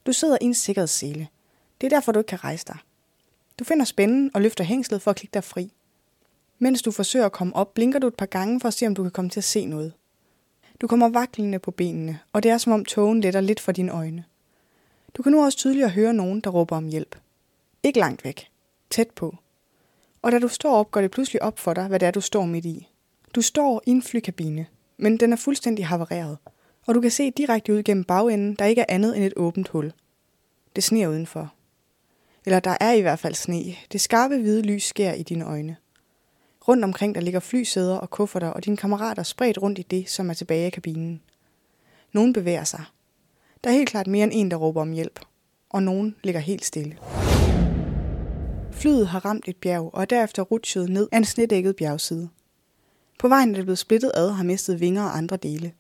Du 0.06 0.12
sidder 0.12 0.38
i 0.40 0.44
en 0.44 0.54
sikkerhedssele. 0.54 1.28
Det 1.80 1.86
er 1.86 1.96
derfor, 1.96 2.12
du 2.12 2.18
ikke 2.20 2.28
kan 2.28 2.44
rejse 2.44 2.64
dig. 2.66 2.76
Du 3.58 3.64
finder 3.64 3.84
spænden 3.84 4.30
og 4.34 4.42
løfter 4.42 4.64
hængslet 4.64 5.02
for 5.02 5.10
at 5.10 5.16
klikke 5.16 5.34
dig 5.34 5.44
fri. 5.44 5.72
Mens 6.58 6.82
du 6.82 6.90
forsøger 6.90 7.26
at 7.26 7.32
komme 7.32 7.56
op, 7.56 7.74
blinker 7.74 7.98
du 7.98 8.06
et 8.06 8.14
par 8.14 8.26
gange 8.26 8.60
for 8.60 8.68
at 8.68 8.74
se, 8.74 8.86
om 8.86 8.94
du 8.94 9.02
kan 9.02 9.12
komme 9.12 9.30
til 9.30 9.40
at 9.40 9.44
se 9.44 9.66
noget. 9.66 9.92
Du 10.80 10.86
kommer 10.86 11.08
vaklende 11.08 11.58
på 11.58 11.70
benene, 11.70 12.20
og 12.32 12.42
det 12.42 12.50
er 12.50 12.58
som 12.58 12.72
om 12.72 12.84
togen 12.84 13.20
letter 13.20 13.40
lidt 13.40 13.60
for 13.60 13.72
dine 13.72 13.92
øjne. 13.92 14.24
Du 15.14 15.22
kan 15.22 15.32
nu 15.32 15.44
også 15.44 15.58
tydeligt 15.58 15.90
høre 15.90 16.14
nogen, 16.14 16.40
der 16.40 16.50
råber 16.50 16.76
om 16.76 16.86
hjælp. 16.86 17.16
Ikke 17.82 17.98
langt 17.98 18.24
væk. 18.24 18.48
Tæt 18.90 19.10
på. 19.10 19.36
Og 20.24 20.32
da 20.32 20.38
du 20.38 20.48
står 20.48 20.76
op, 20.76 20.90
går 20.90 21.00
det 21.00 21.10
pludselig 21.10 21.42
op 21.42 21.58
for 21.58 21.74
dig, 21.74 21.86
hvad 21.86 22.00
det 22.00 22.06
er, 22.06 22.10
du 22.10 22.20
står 22.20 22.44
midt 22.44 22.64
i. 22.64 22.88
Du 23.34 23.42
står 23.42 23.82
i 23.86 23.90
en 23.90 24.02
flykabine, 24.02 24.66
men 24.96 25.16
den 25.16 25.32
er 25.32 25.36
fuldstændig 25.36 25.86
havareret, 25.86 26.38
og 26.86 26.94
du 26.94 27.00
kan 27.00 27.10
se 27.10 27.30
direkte 27.30 27.74
ud 27.74 27.82
gennem 27.82 28.04
bagenden, 28.04 28.54
der 28.54 28.64
ikke 28.64 28.80
er 28.80 28.86
andet 28.88 29.16
end 29.16 29.24
et 29.24 29.32
åbent 29.36 29.68
hul. 29.68 29.92
Det 30.76 30.84
sneer 30.84 31.08
udenfor. 31.08 31.54
Eller 32.44 32.60
der 32.60 32.76
er 32.80 32.92
i 32.92 33.00
hvert 33.00 33.18
fald 33.18 33.34
sne. 33.34 33.74
Det 33.92 34.00
skarpe 34.00 34.38
hvide 34.38 34.62
lys 34.62 34.84
skær 34.84 35.12
i 35.12 35.22
dine 35.22 35.44
øjne. 35.44 35.76
Rundt 36.68 36.84
omkring 36.84 37.14
der 37.14 37.20
ligger 37.20 37.40
flysæder 37.40 37.96
og 37.96 38.10
kufferter, 38.10 38.48
og 38.48 38.64
dine 38.64 38.76
kammerater 38.76 39.22
spredt 39.22 39.62
rundt 39.62 39.78
i 39.78 39.82
det, 39.82 40.10
som 40.10 40.30
er 40.30 40.34
tilbage 40.34 40.66
i 40.66 40.70
kabinen. 40.70 41.22
Nogen 42.12 42.32
bevæger 42.32 42.64
sig. 42.64 42.84
Der 43.64 43.70
er 43.70 43.74
helt 43.74 43.88
klart 43.88 44.06
mere 44.06 44.24
end 44.24 44.32
en, 44.34 44.50
der 44.50 44.56
råber 44.56 44.80
om 44.80 44.92
hjælp, 44.92 45.20
og 45.70 45.82
nogen 45.82 46.16
ligger 46.22 46.40
helt 46.40 46.64
stille. 46.64 46.98
Flyet 48.74 49.08
har 49.08 49.24
ramt 49.24 49.48
et 49.48 49.56
bjerg 49.56 49.90
og 49.94 50.00
er 50.00 50.04
derefter 50.04 50.42
rutsjet 50.42 50.88
ned 50.88 51.08
af 51.12 51.16
en 51.16 51.24
snedækket 51.24 51.76
bjergside. 51.76 52.28
På 53.18 53.28
vejen 53.28 53.50
er 53.50 53.54
det 53.54 53.64
blevet 53.64 53.78
splittet 53.78 54.12
ad 54.14 54.28
og 54.28 54.36
har 54.36 54.44
mistet 54.44 54.80
vinger 54.80 55.02
og 55.02 55.16
andre 55.16 55.36
dele. 55.36 55.72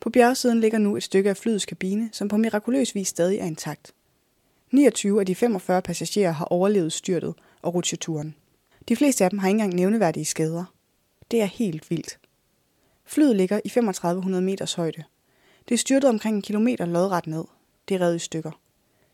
På 0.00 0.10
bjergsiden 0.10 0.60
ligger 0.60 0.78
nu 0.78 0.96
et 0.96 1.02
stykke 1.02 1.30
af 1.30 1.36
flyets 1.36 1.66
kabine, 1.66 2.10
som 2.12 2.28
på 2.28 2.36
mirakuløs 2.36 2.94
vis 2.94 3.08
stadig 3.08 3.38
er 3.38 3.44
intakt. 3.44 3.92
29 4.70 5.20
af 5.20 5.26
de 5.26 5.34
45 5.34 5.82
passagerer 5.82 6.32
har 6.32 6.44
overlevet 6.44 6.92
styrtet 6.92 7.34
og 7.62 7.74
rutsjeturen. 7.74 8.34
De 8.88 8.96
fleste 8.96 9.24
af 9.24 9.30
dem 9.30 9.38
har 9.38 9.48
ikke 9.48 9.56
engang 9.56 9.74
nævneværdige 9.74 10.24
skader. 10.24 10.64
Det 11.30 11.42
er 11.42 11.46
helt 11.46 11.90
vildt. 11.90 12.18
Flyet 13.04 13.36
ligger 13.36 13.60
i 13.64 13.68
3500 13.68 14.42
meters 14.42 14.74
højde. 14.74 15.04
Det 15.68 15.74
er 15.74 15.78
styrtet 15.78 16.10
omkring 16.10 16.36
en 16.36 16.42
kilometer 16.42 16.86
lodret 16.86 17.26
ned. 17.26 17.44
Det 17.88 17.94
er 17.94 18.00
revet 18.00 18.16
i 18.16 18.18
stykker. 18.18 18.60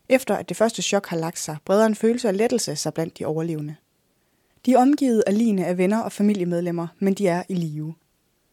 Efter 0.08 0.36
at 0.36 0.48
det 0.48 0.56
første 0.56 0.82
chok 0.82 1.06
har 1.06 1.16
lagt 1.16 1.38
sig, 1.38 1.56
breder 1.64 1.86
en 1.86 1.94
følelse 1.94 2.28
af 2.28 2.36
lettelse 2.36 2.76
sig 2.76 2.94
blandt 2.94 3.18
de 3.18 3.24
overlevende. 3.24 3.76
De 4.66 4.72
er 4.72 4.78
omgivet 4.78 5.24
af 5.26 5.38
ligne 5.38 5.66
af 5.66 5.78
venner 5.78 6.00
og 6.00 6.12
familiemedlemmer, 6.12 6.86
men 6.98 7.14
de 7.14 7.28
er 7.28 7.42
i 7.48 7.54
live. 7.54 7.94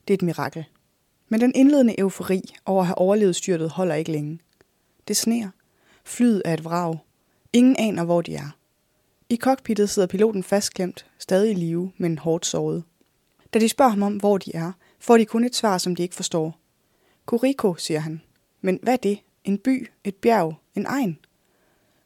Det 0.08 0.14
er 0.14 0.18
et 0.18 0.22
mirakel. 0.22 0.66
Men 1.30 1.42
den 1.42 1.52
indledende 1.56 2.00
eufori 2.00 2.42
over 2.66 2.82
at 2.82 2.88
have 2.88 2.98
overlevet 2.98 3.36
styrtet 3.36 3.70
holder 3.70 3.96
ikke 3.96 4.12
længe. 4.12 4.40
Det 5.08 5.18
sneer. 5.18 5.50
Flyet 6.04 6.42
er 6.46 6.54
et 6.54 6.64
vrag. 6.64 6.98
Ingen 7.54 7.76
aner, 7.80 8.04
hvor 8.04 8.22
de 8.22 8.36
er. 8.36 8.58
I 9.30 9.36
cockpittet 9.36 9.90
sidder 9.90 10.08
piloten 10.08 10.44
fastklemt, 10.44 11.06
stadig 11.20 11.52
i 11.52 11.54
live, 11.54 11.92
men 11.98 12.18
hårdt 12.18 12.46
såret. 12.46 12.84
Da 13.54 13.60
de 13.60 13.70
spørger 13.70 13.90
ham 13.90 14.04
om, 14.04 14.16
hvor 14.16 14.38
de 14.38 14.56
er, 14.56 14.72
får 15.00 15.18
de 15.18 15.26
kun 15.26 15.44
et 15.44 15.56
svar, 15.56 15.78
som 15.78 15.96
de 15.96 16.04
ikke 16.04 16.16
forstår. 16.16 16.60
Kuriko, 17.26 17.76
siger 17.76 18.00
han. 18.00 18.22
Men 18.62 18.80
hvad 18.84 18.94
er 18.94 18.98
det? 18.98 19.20
En 19.44 19.58
by? 19.58 19.90
Et 20.04 20.16
bjerg? 20.16 20.56
En 20.76 20.86
egen? 20.86 21.20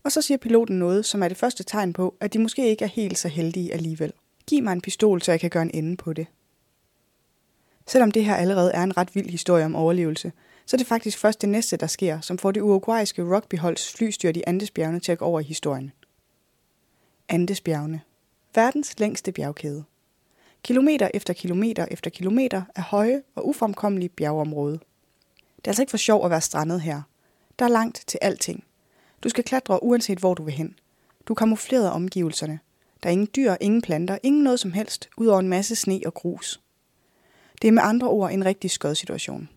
Og 0.07 0.11
så 0.11 0.21
siger 0.21 0.37
piloten 0.37 0.79
noget, 0.79 1.05
som 1.05 1.23
er 1.23 1.27
det 1.27 1.37
første 1.37 1.63
tegn 1.63 1.93
på, 1.93 2.15
at 2.19 2.33
de 2.33 2.39
måske 2.39 2.69
ikke 2.69 2.85
er 2.85 2.89
helt 2.89 3.17
så 3.17 3.27
heldige 3.27 3.73
alligevel. 3.73 4.13
Giv 4.47 4.63
mig 4.63 4.73
en 4.73 4.81
pistol, 4.81 5.21
så 5.21 5.31
jeg 5.31 5.39
kan 5.39 5.49
gøre 5.49 5.63
en 5.63 5.71
ende 5.73 5.97
på 5.97 6.13
det. 6.13 6.27
Selvom 7.87 8.11
det 8.11 8.25
her 8.25 8.35
allerede 8.35 8.71
er 8.71 8.83
en 8.83 8.97
ret 8.97 9.15
vild 9.15 9.29
historie 9.29 9.65
om 9.65 9.75
overlevelse, 9.75 10.31
så 10.65 10.75
er 10.75 10.77
det 10.77 10.87
faktisk 10.87 11.17
først 11.17 11.41
det 11.41 11.49
næste, 11.49 11.77
der 11.77 11.87
sker, 11.87 12.21
som 12.21 12.37
får 12.37 12.51
det 12.51 12.61
uruguayske 12.61 13.23
rugbyholds 13.23 13.93
flystyrt 13.93 14.37
i 14.37 14.43
Andesbjergene 14.47 14.99
til 14.99 15.11
at 15.11 15.17
gå 15.17 15.25
over 15.25 15.39
i 15.39 15.43
historien. 15.43 15.91
Andesbjergene. 17.29 18.01
Verdens 18.55 18.99
længste 18.99 19.31
bjergkæde. 19.31 19.83
Kilometer 20.63 21.09
efter 21.13 21.33
kilometer 21.33 21.85
efter 21.91 22.09
kilometer 22.09 22.61
af 22.75 22.83
høje 22.83 23.23
og 23.35 23.47
ufremkommelige 23.47 24.09
bjergeområde. 24.09 24.79
Det 25.57 25.67
er 25.67 25.69
altså 25.69 25.81
ikke 25.81 25.91
for 25.91 25.97
sjov 25.97 26.25
at 26.25 26.31
være 26.31 26.41
strandet 26.41 26.81
her. 26.81 27.01
Der 27.59 27.65
er 27.65 27.69
langt 27.69 28.03
til 28.07 28.19
alting. 28.21 28.63
Du 29.23 29.29
skal 29.29 29.43
klatre 29.43 29.83
uanset 29.83 30.19
hvor 30.19 30.33
du 30.33 30.43
vil 30.43 30.53
hen. 30.53 30.75
Du 31.27 31.33
kamuflerer 31.33 31.89
omgivelserne. 31.89 32.59
Der 33.03 33.09
er 33.09 33.13
ingen 33.13 33.29
dyr, 33.35 33.55
ingen 33.61 33.81
planter, 33.81 34.17
ingen 34.23 34.43
noget 34.43 34.59
som 34.59 34.71
helst, 34.71 35.09
udover 35.17 35.39
en 35.39 35.49
masse 35.49 35.75
sne 35.75 36.01
og 36.05 36.13
grus. 36.13 36.61
Det 37.61 37.67
er 37.67 37.71
med 37.71 37.83
andre 37.85 38.07
ord 38.07 38.31
en 38.31 38.45
rigtig 38.45 38.71
skød 38.71 38.95
situation. 38.95 39.49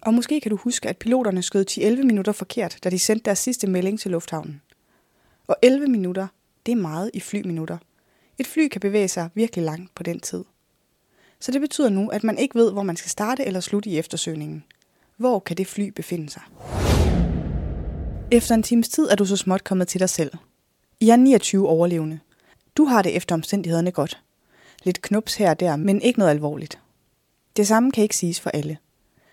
Og 0.00 0.14
måske 0.14 0.40
kan 0.40 0.50
du 0.50 0.56
huske, 0.56 0.88
at 0.88 0.96
piloterne 0.96 1.42
skød 1.42 1.64
10-11 1.70 1.80
minutter 2.02 2.32
forkert, 2.32 2.78
da 2.84 2.90
de 2.90 2.98
sendte 2.98 3.24
deres 3.24 3.38
sidste 3.38 3.66
melding 3.66 4.00
til 4.00 4.10
lufthavnen. 4.10 4.62
Og 5.46 5.56
11 5.62 5.86
minutter, 5.86 6.26
det 6.66 6.72
er 6.72 6.76
meget 6.76 7.10
i 7.14 7.20
flyminutter. 7.20 7.78
Et 8.38 8.46
fly 8.46 8.68
kan 8.68 8.80
bevæge 8.80 9.08
sig 9.08 9.28
virkelig 9.34 9.64
langt 9.64 9.94
på 9.94 10.02
den 10.02 10.20
tid. 10.20 10.44
Så 11.40 11.52
det 11.52 11.60
betyder 11.60 11.88
nu, 11.88 12.08
at 12.08 12.24
man 12.24 12.38
ikke 12.38 12.54
ved, 12.54 12.72
hvor 12.72 12.82
man 12.82 12.96
skal 12.96 13.10
starte 13.10 13.44
eller 13.44 13.60
slutte 13.60 13.90
i 13.90 13.98
eftersøgningen. 13.98 14.64
Hvor 15.16 15.38
kan 15.38 15.56
det 15.56 15.66
fly 15.66 15.88
befinde 15.88 16.30
sig? 16.30 16.42
Efter 18.32 18.54
en 18.54 18.62
times 18.62 18.88
tid 18.88 19.08
er 19.10 19.14
du 19.14 19.24
så 19.24 19.36
småt 19.36 19.64
kommet 19.64 19.88
til 19.88 20.00
dig 20.00 20.10
selv. 20.10 20.32
I 21.00 21.08
er 21.08 21.16
29 21.16 21.68
overlevende. 21.68 22.20
Du 22.76 22.84
har 22.84 23.02
det 23.02 23.16
efter 23.16 23.34
omstændighederne 23.34 23.90
godt. 23.90 24.22
Lidt 24.82 25.02
knups 25.02 25.34
her 25.34 25.50
og 25.50 25.60
der, 25.60 25.76
men 25.76 26.02
ikke 26.02 26.18
noget 26.18 26.30
alvorligt. 26.30 26.78
Det 27.56 27.66
samme 27.66 27.92
kan 27.92 28.02
ikke 28.02 28.16
siges 28.16 28.40
for 28.40 28.50
alle. 28.50 28.78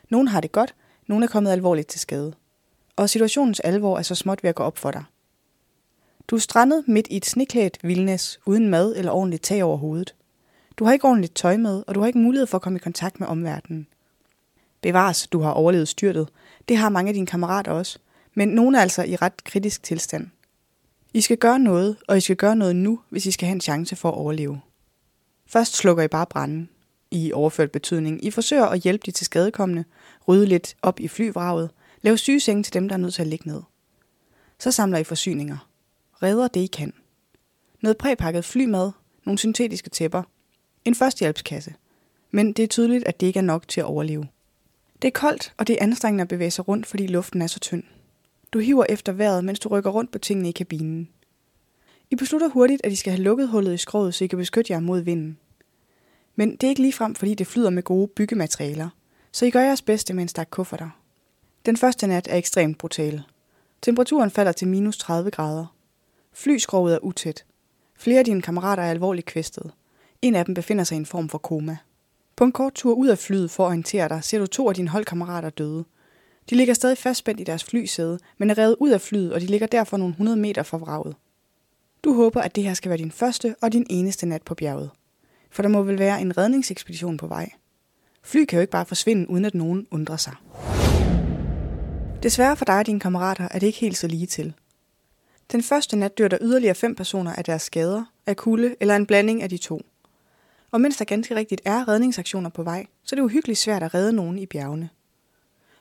Nogle 0.09 0.29
har 0.29 0.41
det 0.41 0.51
godt, 0.51 0.75
nogle 1.07 1.25
er 1.25 1.29
kommet 1.29 1.51
alvorligt 1.51 1.87
til 1.87 1.99
skade. 1.99 2.33
Og 2.95 3.09
situationens 3.09 3.59
alvor 3.59 3.97
er 3.97 4.01
så 4.01 4.15
småt 4.15 4.43
ved 4.43 4.49
at 4.49 4.55
gå 4.55 4.63
op 4.63 4.77
for 4.77 4.91
dig. 4.91 5.03
Du 6.27 6.35
er 6.35 6.39
strandet 6.39 6.87
midt 6.87 7.07
i 7.09 7.17
et 7.17 7.25
sneklædt 7.25 7.77
vildnæs, 7.83 8.39
uden 8.45 8.69
mad 8.69 8.95
eller 8.95 9.11
ordentligt 9.11 9.43
tag 9.43 9.63
over 9.63 9.77
hovedet. 9.77 10.15
Du 10.77 10.85
har 10.85 10.93
ikke 10.93 11.07
ordentligt 11.07 11.35
tøj 11.35 11.57
med, 11.57 11.83
og 11.87 11.95
du 11.95 11.99
har 11.99 12.07
ikke 12.07 12.19
mulighed 12.19 12.47
for 12.47 12.57
at 12.57 12.61
komme 12.61 12.77
i 12.77 12.83
kontakt 12.83 13.19
med 13.19 13.27
omverdenen. 13.27 13.87
Bevares, 14.81 15.27
du 15.27 15.41
har 15.41 15.51
overlevet 15.51 15.87
styrtet. 15.87 16.29
Det 16.69 16.77
har 16.77 16.89
mange 16.89 17.09
af 17.09 17.13
dine 17.13 17.27
kammerater 17.27 17.71
også, 17.71 17.99
men 18.39 18.49
nogen 18.49 18.75
er 18.75 18.79
altså 18.79 19.03
i 19.03 19.15
ret 19.15 19.43
kritisk 19.43 19.83
tilstand. 19.83 20.27
I 21.13 21.21
skal 21.21 21.37
gøre 21.37 21.59
noget, 21.59 21.97
og 22.07 22.17
I 22.17 22.21
skal 22.21 22.35
gøre 22.35 22.55
noget 22.55 22.75
nu, 22.75 22.99
hvis 23.09 23.25
I 23.25 23.31
skal 23.31 23.47
have 23.47 23.53
en 23.53 23.61
chance 23.61 23.95
for 23.95 24.09
at 24.09 24.15
overleve. 24.15 24.61
Først 25.47 25.75
slukker 25.75 26.03
I 26.03 26.07
bare 26.07 26.25
branden, 26.25 26.69
i 27.11 27.31
overført 27.31 27.71
betydning. 27.71 28.25
I 28.25 28.31
forsøger 28.31 28.65
at 28.65 28.79
hjælpe 28.79 29.01
de 29.05 29.11
til 29.11 29.25
skadekommende, 29.25 29.85
rydde 30.27 30.45
lidt 30.45 30.75
op 30.81 30.99
i 30.99 31.07
flyvraget, 31.07 31.69
lave 32.01 32.17
sygesenge 32.17 32.63
til 32.63 32.73
dem, 32.73 32.87
der 32.87 32.95
er 32.95 32.99
nødt 32.99 33.13
til 33.13 33.21
at 33.21 33.27
ligge 33.27 33.47
ned. 33.47 33.61
Så 34.59 34.71
samler 34.71 34.97
I 34.97 35.03
forsyninger. 35.03 35.69
Redder 36.23 36.47
det, 36.47 36.59
I 36.59 36.67
kan. 36.67 36.93
Noget 37.81 37.97
præpakket 37.97 38.45
flymad, 38.45 38.91
nogle 39.25 39.37
syntetiske 39.37 39.89
tæpper, 39.89 40.23
en 40.85 40.95
førstehjælpskasse. 40.95 41.73
Men 42.31 42.53
det 42.53 42.63
er 42.63 42.67
tydeligt, 42.67 43.07
at 43.07 43.19
det 43.19 43.27
ikke 43.27 43.39
er 43.39 43.43
nok 43.43 43.67
til 43.67 43.81
at 43.81 43.85
overleve. 43.85 44.27
Det 45.01 45.07
er 45.07 45.19
koldt, 45.19 45.53
og 45.57 45.67
det 45.67 45.73
er 45.73 45.83
anstrengende 45.83 46.21
at 46.21 46.27
bevæge 46.27 46.51
sig 46.51 46.67
rundt, 46.67 46.85
fordi 46.85 47.07
luften 47.07 47.41
er 47.41 47.47
så 47.47 47.59
tynd. 47.59 47.83
Du 48.53 48.59
hiver 48.59 48.85
efter 48.89 49.11
vejret, 49.11 49.43
mens 49.45 49.59
du 49.59 49.69
rykker 49.69 49.89
rundt 49.89 50.11
på 50.11 50.17
tingene 50.17 50.49
i 50.49 50.51
kabinen. 50.51 51.09
I 52.09 52.15
beslutter 52.15 52.49
hurtigt, 52.49 52.81
at 52.83 52.91
I 52.91 52.95
skal 52.95 53.13
have 53.13 53.23
lukket 53.23 53.49
hullet 53.49 53.73
i 53.73 53.77
skroget, 53.77 54.13
så 54.13 54.23
I 54.23 54.27
kan 54.27 54.37
beskytte 54.37 54.73
jer 54.73 54.79
mod 54.79 54.99
vinden. 54.99 55.37
Men 56.35 56.51
det 56.51 56.63
er 56.63 56.69
ikke 56.69 56.81
ligefrem, 56.81 57.15
fordi 57.15 57.33
det 57.33 57.47
flyder 57.47 57.69
med 57.69 57.83
gode 57.83 58.07
byggematerialer, 58.07 58.89
så 59.31 59.45
I 59.45 59.49
gør 59.49 59.61
jeres 59.61 59.81
bedste 59.81 60.13
med 60.13 60.21
en 60.21 60.27
stak 60.27 60.47
kufferter. 60.49 60.89
Den 61.65 61.77
første 61.77 62.07
nat 62.07 62.27
er 62.29 62.35
ekstremt 62.35 62.77
brutal. 62.77 63.21
Temperaturen 63.81 64.31
falder 64.31 64.51
til 64.51 64.67
minus 64.67 64.97
30 64.97 65.31
grader. 65.31 65.75
Flyskroget 66.33 66.95
er 66.95 66.99
utæt. 66.99 67.45
Flere 67.97 68.19
af 68.19 68.25
dine 68.25 68.41
kammerater 68.41 68.83
er 68.83 68.89
alvorligt 68.89 69.27
kvæstet. 69.27 69.71
En 70.21 70.35
af 70.35 70.45
dem 70.45 70.55
befinder 70.55 70.83
sig 70.83 70.95
i 70.95 70.99
en 70.99 71.05
form 71.05 71.29
for 71.29 71.37
koma. 71.37 71.77
På 72.35 72.43
en 72.43 72.51
kort 72.51 72.73
tur 72.73 72.93
ud 72.93 73.07
af 73.07 73.17
flyet 73.17 73.51
for 73.51 73.63
at 73.63 73.67
orientere 73.67 74.09
dig, 74.09 74.23
ser 74.23 74.39
du 74.39 74.47
to 74.47 74.69
af 74.69 74.75
dine 74.75 74.89
holdkammerater 74.89 75.49
døde. 75.49 75.85
De 76.49 76.55
ligger 76.55 76.73
stadig 76.73 76.97
fastspændt 76.97 77.41
i 77.41 77.43
deres 77.43 77.63
flysæde, 77.63 78.19
men 78.37 78.49
er 78.49 78.57
revet 78.57 78.75
ud 78.79 78.89
af 78.89 79.01
flyet, 79.01 79.33
og 79.33 79.41
de 79.41 79.45
ligger 79.45 79.67
derfor 79.67 79.97
nogle 79.97 80.11
100 80.11 80.37
meter 80.37 80.63
fra 80.63 80.77
vraget. 80.77 81.15
Du 82.03 82.13
håber, 82.13 82.41
at 82.41 82.55
det 82.55 82.63
her 82.63 82.73
skal 82.73 82.89
være 82.89 82.97
din 82.97 83.11
første 83.11 83.55
og 83.61 83.73
din 83.73 83.85
eneste 83.89 84.25
nat 84.25 84.41
på 84.41 84.55
bjerget. 84.55 84.89
For 85.51 85.61
der 85.61 85.69
må 85.69 85.83
vel 85.83 85.99
være 85.99 86.21
en 86.21 86.37
redningsekspedition 86.37 87.17
på 87.17 87.27
vej. 87.27 87.49
Fly 88.23 88.45
kan 88.45 88.57
jo 88.57 88.61
ikke 88.61 88.71
bare 88.71 88.85
forsvinde, 88.85 89.29
uden 89.29 89.45
at 89.45 89.53
nogen 89.53 89.87
undrer 89.91 90.17
sig. 90.17 90.33
Desværre 92.23 92.57
for 92.57 92.65
dig 92.65 92.79
og 92.79 92.85
dine 92.85 92.99
kammerater 92.99 93.47
er 93.51 93.59
det 93.59 93.67
ikke 93.67 93.79
helt 93.79 93.97
så 93.97 94.07
lige 94.07 94.25
til. 94.25 94.53
Den 95.51 95.63
første 95.63 95.95
nat 95.95 96.17
dør 96.17 96.27
der 96.27 96.37
yderligere 96.41 96.75
fem 96.75 96.95
personer 96.95 97.33
af 97.33 97.43
deres 97.43 97.61
skader, 97.61 98.03
af 98.25 98.37
kulde 98.37 98.75
eller 98.79 98.95
en 98.95 99.05
blanding 99.05 99.43
af 99.43 99.49
de 99.49 99.57
to. 99.57 99.81
Og 100.71 100.81
mens 100.81 100.97
der 100.97 101.05
ganske 101.05 101.35
rigtigt 101.35 101.61
er 101.65 101.87
redningsaktioner 101.87 102.49
på 102.49 102.63
vej, 102.63 102.85
så 103.03 103.15
er 103.15 103.17
det 103.17 103.23
uhyggeligt 103.23 103.59
svært 103.59 103.83
at 103.83 103.93
redde 103.93 104.13
nogen 104.13 104.39
i 104.39 104.45
bjergene. 104.45 104.89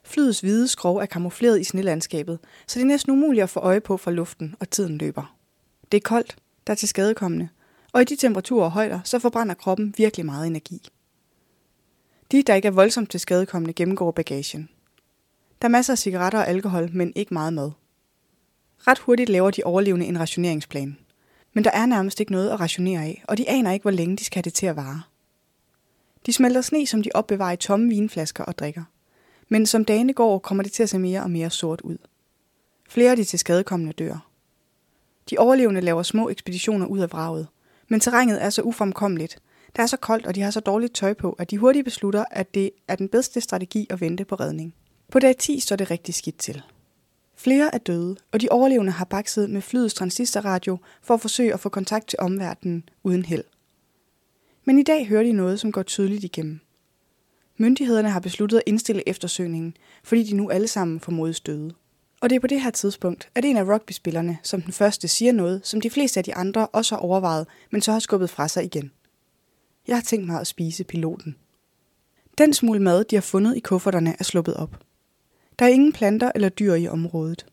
Flyets 0.04 0.40
hvide 0.40 0.68
skrog 0.68 1.02
er 1.02 1.06
kamufleret 1.06 1.60
i 1.60 1.64
snelandskabet, 1.64 2.38
så 2.66 2.78
det 2.78 2.84
er 2.84 2.88
næsten 2.88 3.12
umuligt 3.12 3.42
at 3.42 3.50
få 3.50 3.60
øje 3.60 3.80
på 3.80 3.96
fra 3.96 4.10
luften, 4.10 4.54
og 4.60 4.70
tiden 4.70 4.98
løber. 4.98 5.36
Det 5.92 5.96
er 5.96 6.08
koldt, 6.08 6.36
der 6.66 6.72
er 6.72 6.76
til 6.76 6.88
skadekommende, 6.88 7.48
og 7.92 8.02
i 8.02 8.04
de 8.04 8.16
temperaturer 8.16 8.64
og 8.64 8.70
højder, 8.70 9.00
så 9.04 9.18
forbrænder 9.18 9.54
kroppen 9.54 9.94
virkelig 9.96 10.26
meget 10.26 10.46
energi. 10.46 10.88
De, 12.32 12.42
der 12.42 12.54
ikke 12.54 12.68
er 12.68 12.72
voldsomt 12.72 13.10
til 13.10 13.20
skadekommende, 13.20 13.72
gennemgår 13.72 14.10
bagagen. 14.10 14.68
Der 15.62 15.68
er 15.68 15.72
masser 15.72 15.92
af 15.92 15.98
cigaretter 15.98 16.38
og 16.38 16.48
alkohol, 16.48 16.90
men 16.92 17.12
ikke 17.16 17.34
meget 17.34 17.52
mad. 17.52 17.70
Ret 18.78 18.98
hurtigt 18.98 19.28
laver 19.28 19.50
de 19.50 19.64
overlevende 19.64 20.06
en 20.06 20.20
rationeringsplan. 20.20 20.98
Men 21.52 21.64
der 21.64 21.70
er 21.70 21.86
nærmest 21.86 22.20
ikke 22.20 22.32
noget 22.32 22.50
at 22.50 22.60
rationere 22.60 23.04
af, 23.04 23.24
og 23.28 23.38
de 23.38 23.48
aner 23.48 23.72
ikke, 23.72 23.84
hvor 23.84 23.90
længe 23.90 24.16
de 24.16 24.24
skal 24.24 24.36
have 24.36 24.42
det 24.42 24.54
til 24.54 24.66
at 24.66 24.76
vare. 24.76 25.02
De 26.26 26.32
smelter 26.32 26.60
sne, 26.60 26.86
som 26.86 27.02
de 27.02 27.10
opbevarer 27.14 27.52
i 27.52 27.56
tomme 27.56 27.88
vinflasker 27.88 28.44
og 28.44 28.58
drikker. 28.58 28.84
Men 29.48 29.66
som 29.66 29.84
dagene 29.84 30.12
går, 30.12 30.38
kommer 30.38 30.62
det 30.62 30.72
til 30.72 30.82
at 30.82 30.88
se 30.88 30.98
mere 30.98 31.22
og 31.22 31.30
mere 31.30 31.50
sort 31.50 31.80
ud. 31.80 31.96
Flere 32.88 33.10
af 33.10 33.16
de 33.16 33.24
til 33.24 33.38
skadekommende 33.38 33.92
dør. 33.92 34.30
De 35.30 35.38
overlevende 35.38 35.80
laver 35.80 36.02
små 36.02 36.28
ekspeditioner 36.28 36.86
ud 36.86 36.98
af 36.98 37.12
vraget, 37.12 37.48
men 37.88 38.00
terrænet 38.00 38.44
er 38.44 38.50
så 38.50 38.62
ufremkommeligt, 38.62 39.38
der 39.76 39.82
er 39.82 39.86
så 39.86 39.96
koldt, 39.96 40.26
og 40.26 40.34
de 40.34 40.40
har 40.40 40.50
så 40.50 40.60
dårligt 40.60 40.94
tøj 40.94 41.14
på, 41.14 41.32
at 41.32 41.50
de 41.50 41.58
hurtigt 41.58 41.84
beslutter, 41.84 42.24
at 42.30 42.54
det 42.54 42.70
er 42.88 42.96
den 42.96 43.08
bedste 43.08 43.40
strategi 43.40 43.86
at 43.90 44.00
vente 44.00 44.24
på 44.24 44.34
redning. 44.34 44.74
På 45.12 45.18
dag 45.18 45.36
10 45.36 45.60
står 45.60 45.76
det 45.76 45.90
rigtig 45.90 46.14
skidt 46.14 46.38
til. 46.38 46.62
Flere 47.36 47.74
er 47.74 47.78
døde, 47.78 48.16
og 48.32 48.40
de 48.40 48.48
overlevende 48.50 48.92
har 48.92 49.04
bakset 49.04 49.50
med 49.50 49.62
flyets 49.62 49.94
transistorradio 49.94 50.78
for 51.02 51.14
at 51.14 51.20
forsøge 51.20 51.54
at 51.54 51.60
få 51.60 51.68
kontakt 51.68 52.06
til 52.06 52.18
omverdenen 52.18 52.88
uden 53.02 53.24
held. 53.24 53.44
Men 54.64 54.78
i 54.78 54.82
dag 54.82 55.06
hører 55.06 55.22
de 55.22 55.32
noget, 55.32 55.60
som 55.60 55.72
går 55.72 55.82
tydeligt 55.82 56.24
igennem. 56.24 56.60
Myndighederne 57.60 58.10
har 58.10 58.20
besluttet 58.20 58.56
at 58.56 58.62
indstille 58.66 59.08
eftersøgningen, 59.08 59.76
fordi 60.04 60.22
de 60.22 60.34
nu 60.36 60.50
alle 60.50 60.68
sammen 60.68 61.00
formodes 61.00 61.40
døde. 61.40 61.74
Og 62.20 62.30
det 62.30 62.36
er 62.36 62.40
på 62.40 62.46
det 62.46 62.60
her 62.60 62.70
tidspunkt, 62.70 63.28
at 63.34 63.44
en 63.44 63.56
af 63.56 63.64
rugbyspillerne 63.64 64.38
som 64.42 64.62
den 64.62 64.72
første 64.72 65.08
siger 65.08 65.32
noget, 65.32 65.60
som 65.64 65.80
de 65.80 65.90
fleste 65.90 66.20
af 66.20 66.24
de 66.24 66.34
andre 66.34 66.66
også 66.66 66.94
har 66.94 67.02
overvejet, 67.02 67.46
men 67.70 67.82
så 67.82 67.92
har 67.92 67.98
skubbet 67.98 68.30
fra 68.30 68.48
sig 68.48 68.64
igen. 68.64 68.90
Jeg 69.88 69.96
har 69.96 70.02
tænkt 70.02 70.26
mig 70.26 70.40
at 70.40 70.46
spise 70.46 70.84
piloten. 70.84 71.36
Den 72.38 72.52
smule 72.52 72.80
mad, 72.80 73.04
de 73.04 73.16
har 73.16 73.20
fundet 73.20 73.56
i 73.56 73.60
kufferterne, 73.60 74.16
er 74.18 74.24
sluppet 74.24 74.54
op. 74.54 74.80
Der 75.58 75.64
er 75.64 75.70
ingen 75.70 75.92
planter 75.92 76.32
eller 76.34 76.48
dyr 76.48 76.74
i 76.74 76.88
området. 76.88 77.46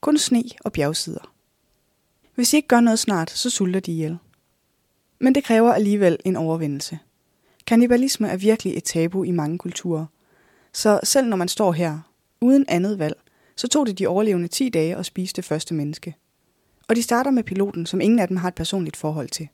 Kun 0.00 0.18
sne 0.18 0.44
og 0.64 0.72
bjergsider. 0.72 1.32
Hvis 2.34 2.52
I 2.52 2.56
ikke 2.56 2.68
gør 2.68 2.80
noget 2.80 2.98
snart, 2.98 3.30
så 3.30 3.50
sulter 3.50 3.80
de 3.80 3.92
ihjel. 3.92 4.18
Men 5.18 5.34
det 5.34 5.44
kræver 5.44 5.72
alligevel 5.72 6.18
en 6.24 6.36
overvindelse. 6.36 6.98
Kannibalisme 7.66 8.28
er 8.28 8.36
virkelig 8.36 8.76
et 8.76 8.84
tabu 8.84 9.22
i 9.22 9.30
mange 9.30 9.58
kulturer. 9.58 10.06
Så 10.72 11.00
selv 11.04 11.26
når 11.26 11.36
man 11.36 11.48
står 11.48 11.72
her, 11.72 11.98
uden 12.40 12.64
andet 12.68 12.98
valg, 12.98 13.16
så 13.56 13.68
tog 13.68 13.86
det 13.86 13.98
de 13.98 14.06
overlevende 14.06 14.48
10 14.48 14.68
dage 14.68 14.96
at 14.96 15.06
spise 15.06 15.34
det 15.34 15.44
første 15.44 15.74
menneske. 15.74 16.14
Og 16.88 16.96
de 16.96 17.02
starter 17.02 17.30
med 17.30 17.42
piloten, 17.42 17.86
som 17.86 18.00
ingen 18.00 18.18
af 18.18 18.28
dem 18.28 18.36
har 18.36 18.48
et 18.48 18.54
personligt 18.54 18.96
forhold 18.96 19.28
til. 19.28 19.48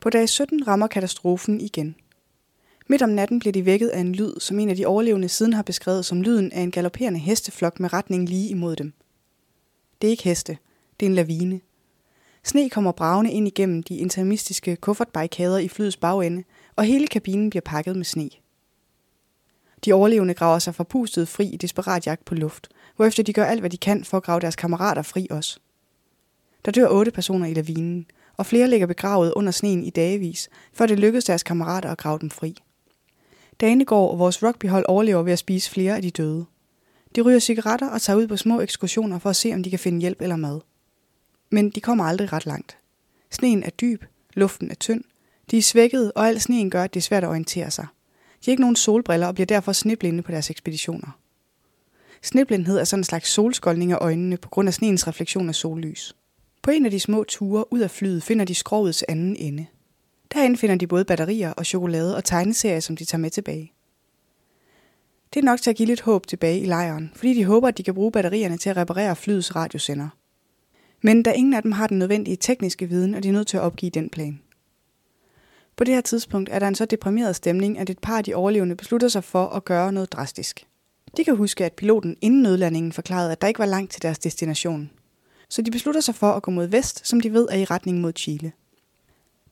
På 0.00 0.10
dag 0.10 0.28
17 0.28 0.68
rammer 0.68 0.86
katastrofen 0.86 1.60
igen. 1.60 1.96
Midt 2.88 3.02
om 3.02 3.08
natten 3.08 3.38
bliver 3.38 3.52
de 3.52 3.64
vækket 3.64 3.88
af 3.88 4.00
en 4.00 4.14
lyd, 4.14 4.40
som 4.40 4.58
en 4.58 4.70
af 4.70 4.76
de 4.76 4.86
overlevende 4.86 5.28
siden 5.28 5.52
har 5.52 5.62
beskrevet 5.62 6.04
som 6.04 6.22
lyden 6.22 6.52
af 6.52 6.60
en 6.60 6.70
galopperende 6.70 7.18
hesteflok 7.18 7.80
med 7.80 7.92
retning 7.92 8.28
lige 8.28 8.48
imod 8.48 8.76
dem. 8.76 8.92
Det 10.02 10.08
er 10.08 10.10
ikke 10.10 10.24
heste, 10.24 10.58
det 11.00 11.06
er 11.06 11.10
en 11.10 11.14
lavine. 11.14 11.60
Sne 12.44 12.70
kommer 12.70 12.92
bravende 12.92 13.32
ind 13.32 13.46
igennem 13.46 13.82
de 13.82 13.96
intermistiske 13.96 14.76
kuffertbarrikader 14.76 15.58
i 15.58 15.68
flyets 15.68 15.96
bagende, 15.96 16.44
og 16.78 16.84
hele 16.84 17.06
kabinen 17.06 17.50
bliver 17.50 17.60
pakket 17.60 17.96
med 17.96 18.04
sne. 18.04 18.30
De 19.84 19.92
overlevende 19.92 20.34
graver 20.34 20.58
sig 20.58 20.74
forpustet 20.74 21.28
fri 21.28 21.46
i 21.46 21.56
desperat 21.56 22.06
jagt 22.06 22.24
på 22.24 22.34
luft, 22.34 22.68
hvorefter 22.96 23.22
de 23.22 23.32
gør 23.32 23.44
alt, 23.44 23.60
hvad 23.60 23.70
de 23.70 23.76
kan 23.76 24.04
for 24.04 24.16
at 24.16 24.22
grave 24.22 24.40
deres 24.40 24.56
kammerater 24.56 25.02
fri 25.02 25.26
også. 25.30 25.58
Der 26.64 26.72
dør 26.72 26.88
otte 26.88 27.10
personer 27.10 27.46
i 27.46 27.54
lavinen, 27.54 28.06
og 28.36 28.46
flere 28.46 28.68
ligger 28.68 28.86
begravet 28.86 29.32
under 29.36 29.52
sneen 29.52 29.84
i 29.84 29.90
dagevis, 29.90 30.48
før 30.72 30.86
det 30.86 30.98
lykkedes 30.98 31.24
deres 31.24 31.42
kammerater 31.42 31.90
at 31.90 31.98
grave 31.98 32.18
dem 32.18 32.30
fri. 32.30 32.56
Dagene 33.60 33.84
går, 33.84 34.10
og 34.10 34.18
vores 34.18 34.42
rugbyhold 34.42 34.84
overlever 34.88 35.22
ved 35.22 35.32
at 35.32 35.38
spise 35.38 35.70
flere 35.70 35.96
af 35.96 36.02
de 36.02 36.10
døde. 36.10 36.46
De 37.16 37.20
ryger 37.20 37.38
cigaretter 37.38 37.90
og 37.90 38.02
tager 38.02 38.16
ud 38.16 38.28
på 38.28 38.36
små 38.36 38.60
ekskursioner 38.60 39.18
for 39.18 39.30
at 39.30 39.36
se, 39.36 39.54
om 39.54 39.62
de 39.62 39.70
kan 39.70 39.78
finde 39.78 40.00
hjælp 40.00 40.20
eller 40.20 40.36
mad. 40.36 40.60
Men 41.50 41.70
de 41.70 41.80
kommer 41.80 42.04
aldrig 42.04 42.32
ret 42.32 42.46
langt. 42.46 42.78
Sneen 43.30 43.62
er 43.62 43.70
dyb, 43.70 44.04
luften 44.34 44.70
er 44.70 44.74
tynd, 44.74 45.04
de 45.50 45.58
er 45.58 45.62
svækkede, 45.62 46.12
og 46.12 46.28
al 46.28 46.40
sneen 46.40 46.70
gør, 46.70 46.84
at 46.84 46.94
det 46.94 47.00
er 47.00 47.04
svært 47.04 47.24
at 47.24 47.28
orientere 47.28 47.70
sig. 47.70 47.86
De 48.40 48.44
har 48.44 48.52
ikke 48.52 48.60
nogen 48.60 48.76
solbriller 48.76 49.26
og 49.26 49.34
bliver 49.34 49.46
derfor 49.46 49.72
sneblinde 49.72 50.22
på 50.22 50.32
deres 50.32 50.50
ekspeditioner. 50.50 51.18
Sneblindhed 52.22 52.78
er 52.78 52.84
sådan 52.84 53.00
en 53.00 53.04
slags 53.04 53.30
solskoldning 53.30 53.92
af 53.92 53.98
øjnene 54.00 54.36
på 54.36 54.48
grund 54.48 54.68
af 54.68 54.74
sneens 54.74 55.08
refleksion 55.08 55.48
af 55.48 55.54
sollys. 55.54 56.16
På 56.62 56.70
en 56.70 56.84
af 56.84 56.90
de 56.90 57.00
små 57.00 57.24
ture 57.24 57.72
ud 57.72 57.80
af 57.80 57.90
flyet 57.90 58.22
finder 58.22 58.44
de 58.44 58.54
skrovets 58.54 59.04
anden 59.08 59.36
ende. 59.36 59.66
Derinde 60.34 60.56
finder 60.56 60.76
de 60.76 60.86
både 60.86 61.04
batterier 61.04 61.52
og 61.52 61.66
chokolade 61.66 62.16
og 62.16 62.24
tegneserier, 62.24 62.80
som 62.80 62.96
de 62.96 63.04
tager 63.04 63.20
med 63.20 63.30
tilbage. 63.30 63.72
Det 65.34 65.40
er 65.40 65.44
nok 65.44 65.60
til 65.60 65.70
at 65.70 65.76
give 65.76 65.86
lidt 65.86 66.00
håb 66.00 66.26
tilbage 66.26 66.60
i 66.60 66.64
lejren, 66.64 67.12
fordi 67.14 67.34
de 67.34 67.44
håber, 67.44 67.68
at 67.68 67.78
de 67.78 67.82
kan 67.82 67.94
bruge 67.94 68.12
batterierne 68.12 68.56
til 68.56 68.70
at 68.70 68.76
reparere 68.76 69.16
flyets 69.16 69.56
radiosender. 69.56 70.08
Men 71.02 71.22
da 71.22 71.32
ingen 71.32 71.54
af 71.54 71.62
dem 71.62 71.72
har 71.72 71.86
den 71.86 71.98
nødvendige 71.98 72.36
tekniske 72.36 72.86
viden, 72.86 73.14
er 73.14 73.20
de 73.20 73.30
nødt 73.30 73.46
til 73.46 73.56
at 73.56 73.62
opgive 73.62 73.90
den 73.90 74.10
plan. 74.10 74.40
På 75.78 75.84
det 75.84 75.94
her 75.94 76.00
tidspunkt 76.00 76.50
er 76.52 76.58
der 76.58 76.68
en 76.68 76.74
så 76.74 76.84
deprimeret 76.84 77.36
stemning, 77.36 77.78
at 77.78 77.90
et 77.90 77.98
par 77.98 78.18
af 78.18 78.24
de 78.24 78.34
overlevende 78.34 78.76
beslutter 78.76 79.08
sig 79.08 79.24
for 79.24 79.46
at 79.46 79.64
gøre 79.64 79.92
noget 79.92 80.12
drastisk. 80.12 80.66
De 81.16 81.24
kan 81.24 81.36
huske, 81.36 81.64
at 81.64 81.72
piloten 81.72 82.16
inden 82.20 82.42
nødlandingen 82.42 82.92
forklarede, 82.92 83.32
at 83.32 83.40
der 83.40 83.48
ikke 83.48 83.58
var 83.58 83.66
langt 83.66 83.92
til 83.92 84.02
deres 84.02 84.18
destination. 84.18 84.90
Så 85.48 85.62
de 85.62 85.70
beslutter 85.70 86.00
sig 86.00 86.14
for 86.14 86.32
at 86.32 86.42
gå 86.42 86.50
mod 86.50 86.66
vest, 86.66 87.08
som 87.08 87.20
de 87.20 87.32
ved 87.32 87.48
er 87.50 87.56
i 87.56 87.64
retning 87.64 88.00
mod 88.00 88.12
Chile. 88.16 88.52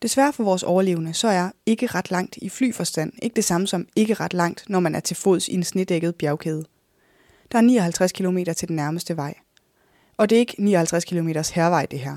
Desværre 0.03 0.33
for 0.33 0.45
vores 0.45 0.63
overlevende, 0.63 1.15
så 1.15 1.29
er 1.29 1.51
ikke 1.67 1.87
ret 1.87 2.11
langt 2.11 2.37
i 2.37 2.49
flyforstand 2.49 3.13
ikke 3.23 3.37
det 3.37 3.45
samme 3.45 3.67
som 3.67 3.87
ikke 3.97 4.15
ret 4.15 4.35
langt, 4.35 4.65
når 4.69 4.81
man 4.81 4.95
er 4.95 5.01
til 5.01 5.17
fods 5.17 5.49
i 5.49 5.55
en 5.55 5.65
snedækket 5.65 6.15
bjergkæde. 6.15 6.65
Der 7.53 7.59
er 7.59 7.63
59 7.63 8.13
km 8.13 8.39
til 8.57 8.69
den 8.69 8.77
nærmeste 8.77 9.17
vej. 9.17 9.35
Og 10.17 10.31
det 10.31 10.37
er 10.37 10.41
ikke 10.41 10.55
59 10.59 11.05
km 11.05 11.29
hervej 11.29 11.87
det 11.87 11.99
her. 11.99 12.17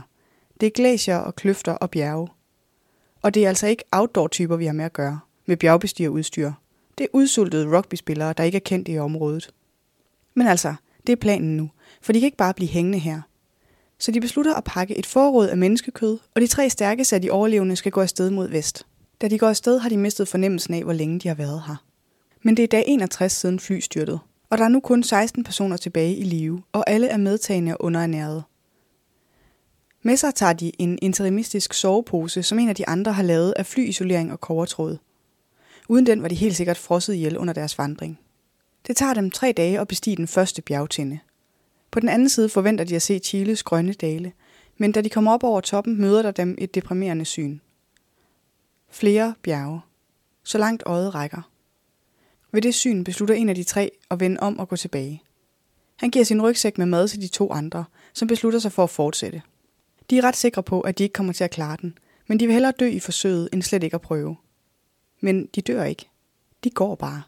Det 0.62 0.68
er 0.68 0.72
glacier 0.72 1.18
og 1.18 1.36
kløfter 1.36 1.74
og 1.74 1.92
bjerge. 1.92 2.28
Og 3.22 3.34
det 3.34 3.44
er 3.44 3.50
altså 3.50 3.68
ikke 3.68 3.84
outdoor-typer, 3.92 4.56
vi 4.56 4.66
har 4.66 4.74
med 4.74 4.86
at 4.86 4.94
gøre, 4.94 5.20
med 5.46 5.58
bjergbestigerudstyr. 5.58 6.52
Det 6.98 7.04
er 7.04 7.08
udsultede 7.14 7.78
rugbyspillere, 7.78 8.34
der 8.34 8.44
ikke 8.44 8.56
er 8.56 8.60
kendt 8.66 8.88
i 8.88 9.00
området. 9.00 9.54
Men 10.34 10.48
altså, 10.48 10.76
det 11.08 11.14
er 11.14 11.18
planen 11.18 11.58
nu, 11.58 11.70
for 12.02 12.14
de 12.14 12.20
kan 12.20 12.28
ikke 12.28 12.38
bare 12.38 12.54
blive 12.54 12.70
hængende 12.70 13.00
her. 13.00 13.22
Så 14.00 14.12
de 14.12 14.22
beslutter 14.22 14.54
at 14.54 14.64
pakke 14.64 14.98
et 14.98 15.06
forråd 15.06 15.48
af 15.48 15.58
menneskekød, 15.58 16.18
og 16.36 16.42
de 16.42 16.48
tre 16.48 16.70
stærkeste 16.70 17.16
af 17.16 17.22
de 17.22 17.32
overlevende 17.32 17.76
skal 17.76 17.92
gå 17.92 18.02
afsted 18.02 18.30
mod 18.30 18.50
vest. 18.50 18.86
Da 19.22 19.28
de 19.28 19.38
går 19.38 19.48
afsted, 19.48 19.80
har 19.80 19.90
de 19.90 19.98
mistet 19.98 20.28
fornemmelsen 20.28 20.74
af, 20.74 20.84
hvor 20.84 20.94
længe 20.94 21.20
de 21.20 21.28
har 21.28 21.36
været 21.36 21.64
her. 21.68 21.84
Men 22.44 22.58
det 22.58 22.64
er 22.64 22.68
dag 22.68 22.84
61 22.88 23.32
siden 23.32 23.60
flystyrtet, 23.60 24.20
og 24.50 24.58
der 24.58 24.64
er 24.64 24.70
nu 24.70 24.80
kun 24.80 25.04
16 25.04 25.44
personer 25.44 25.78
tilbage 25.78 26.16
i 26.16 26.24
live, 26.24 26.62
og 26.72 26.90
alle 26.90 27.08
er 27.08 27.18
medtagende 27.18 27.78
og 27.78 27.84
underernærede. 27.86 28.44
Med 30.02 30.18
sig 30.18 30.36
tager 30.36 30.54
de 30.54 30.72
en 30.82 31.00
interimistisk 31.02 31.74
sovepose, 31.74 32.44
som 32.44 32.60
en 32.60 32.70
af 32.70 32.76
de 32.76 32.88
andre 32.88 33.14
har 33.14 33.24
lavet 33.24 33.54
af 33.58 33.66
flyisolering 33.66 34.32
og 34.32 34.40
kovertråd. 34.40 34.98
Uden 35.90 36.06
den 36.06 36.22
var 36.22 36.28
de 36.28 36.36
helt 36.36 36.56
sikkert 36.56 36.78
frosset 36.78 37.14
ihjel 37.14 37.38
under 37.38 37.54
deres 37.54 37.78
vandring. 37.78 38.20
Det 38.88 38.98
tager 38.98 39.14
dem 39.14 39.32
tre 39.32 39.52
dage 39.52 39.80
at 39.80 39.88
bestige 39.88 40.16
den 40.16 40.28
første 40.28 40.62
bjergtinde. 40.62 41.20
På 41.92 42.00
den 42.00 42.10
anden 42.10 42.30
side 42.30 42.50
forventer 42.50 42.84
de 42.84 42.96
at 42.96 43.02
se 43.02 43.20
Chiles 43.20 43.64
grønne 43.64 43.94
dale, 43.94 44.32
men 44.78 44.92
da 44.92 45.02
de 45.02 45.10
kommer 45.10 45.32
op 45.32 45.44
over 45.44 45.62
toppen, 45.62 46.02
møder 46.02 46.22
der 46.22 46.32
dem 46.32 46.56
et 46.58 46.76
deprimerende 46.76 47.26
syn. 47.26 47.60
Flere 48.90 49.34
bjerge. 49.42 49.82
Så 50.44 50.58
langt 50.58 50.84
øjet 50.86 51.16
rækker. 51.16 51.52
Ved 52.52 52.62
det 52.62 52.76
syn 52.76 53.04
beslutter 53.04 53.36
en 53.36 53.50
af 53.50 53.56
de 53.56 53.64
tre 53.64 53.92
at 54.10 54.20
vende 54.20 54.40
om 54.40 54.60
og 54.60 54.70
gå 54.70 54.76
tilbage. 54.76 55.24
Han 55.96 56.10
giver 56.10 56.26
sin 56.26 56.42
rygsæk 56.42 56.78
med 56.78 56.86
mad 56.86 57.08
til 57.08 57.22
de 57.22 57.28
to 57.28 57.52
andre, 57.52 57.86
som 58.14 58.28
beslutter 58.28 58.60
sig 58.60 58.72
for 58.72 58.84
at 58.84 58.90
fortsætte. 58.90 59.42
De 60.10 60.18
er 60.18 60.24
ret 60.24 60.36
sikre 60.36 60.64
på, 60.64 60.82
at 60.82 60.98
de 60.98 61.04
ikke 61.04 61.14
kommer 61.14 61.34
til 61.34 61.44
at 61.44 61.52
klare 61.52 61.78
den, 61.82 61.98
men 62.28 62.40
de 62.40 62.46
vil 62.46 62.54
hellere 62.54 62.74
dø 62.80 62.88
i 62.88 63.00
forsøget, 63.00 63.50
end 63.54 63.64
slet 63.64 63.84
ikke 63.84 63.96
at 63.96 64.02
prøve. 64.02 64.36
Men 65.22 65.46
de 65.56 65.62
dør 65.62 65.84
ikke. 65.84 66.10
De 66.64 66.70
går 66.70 66.96
bare. 66.96 67.22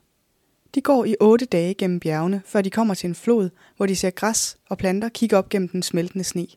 De 0.75 0.81
går 0.81 1.05
i 1.05 1.15
otte 1.19 1.45
dage 1.45 1.73
gennem 1.73 1.99
bjergene, 1.99 2.41
før 2.45 2.61
de 2.61 2.69
kommer 2.69 2.93
til 2.93 3.07
en 3.07 3.15
flod, 3.15 3.49
hvor 3.77 3.85
de 3.85 3.95
ser 3.95 4.09
græs 4.09 4.57
og 4.69 4.77
planter 4.77 5.09
kigge 5.09 5.37
op 5.37 5.49
gennem 5.49 5.67
den 5.67 5.83
smeltende 5.83 6.23
sne. 6.23 6.47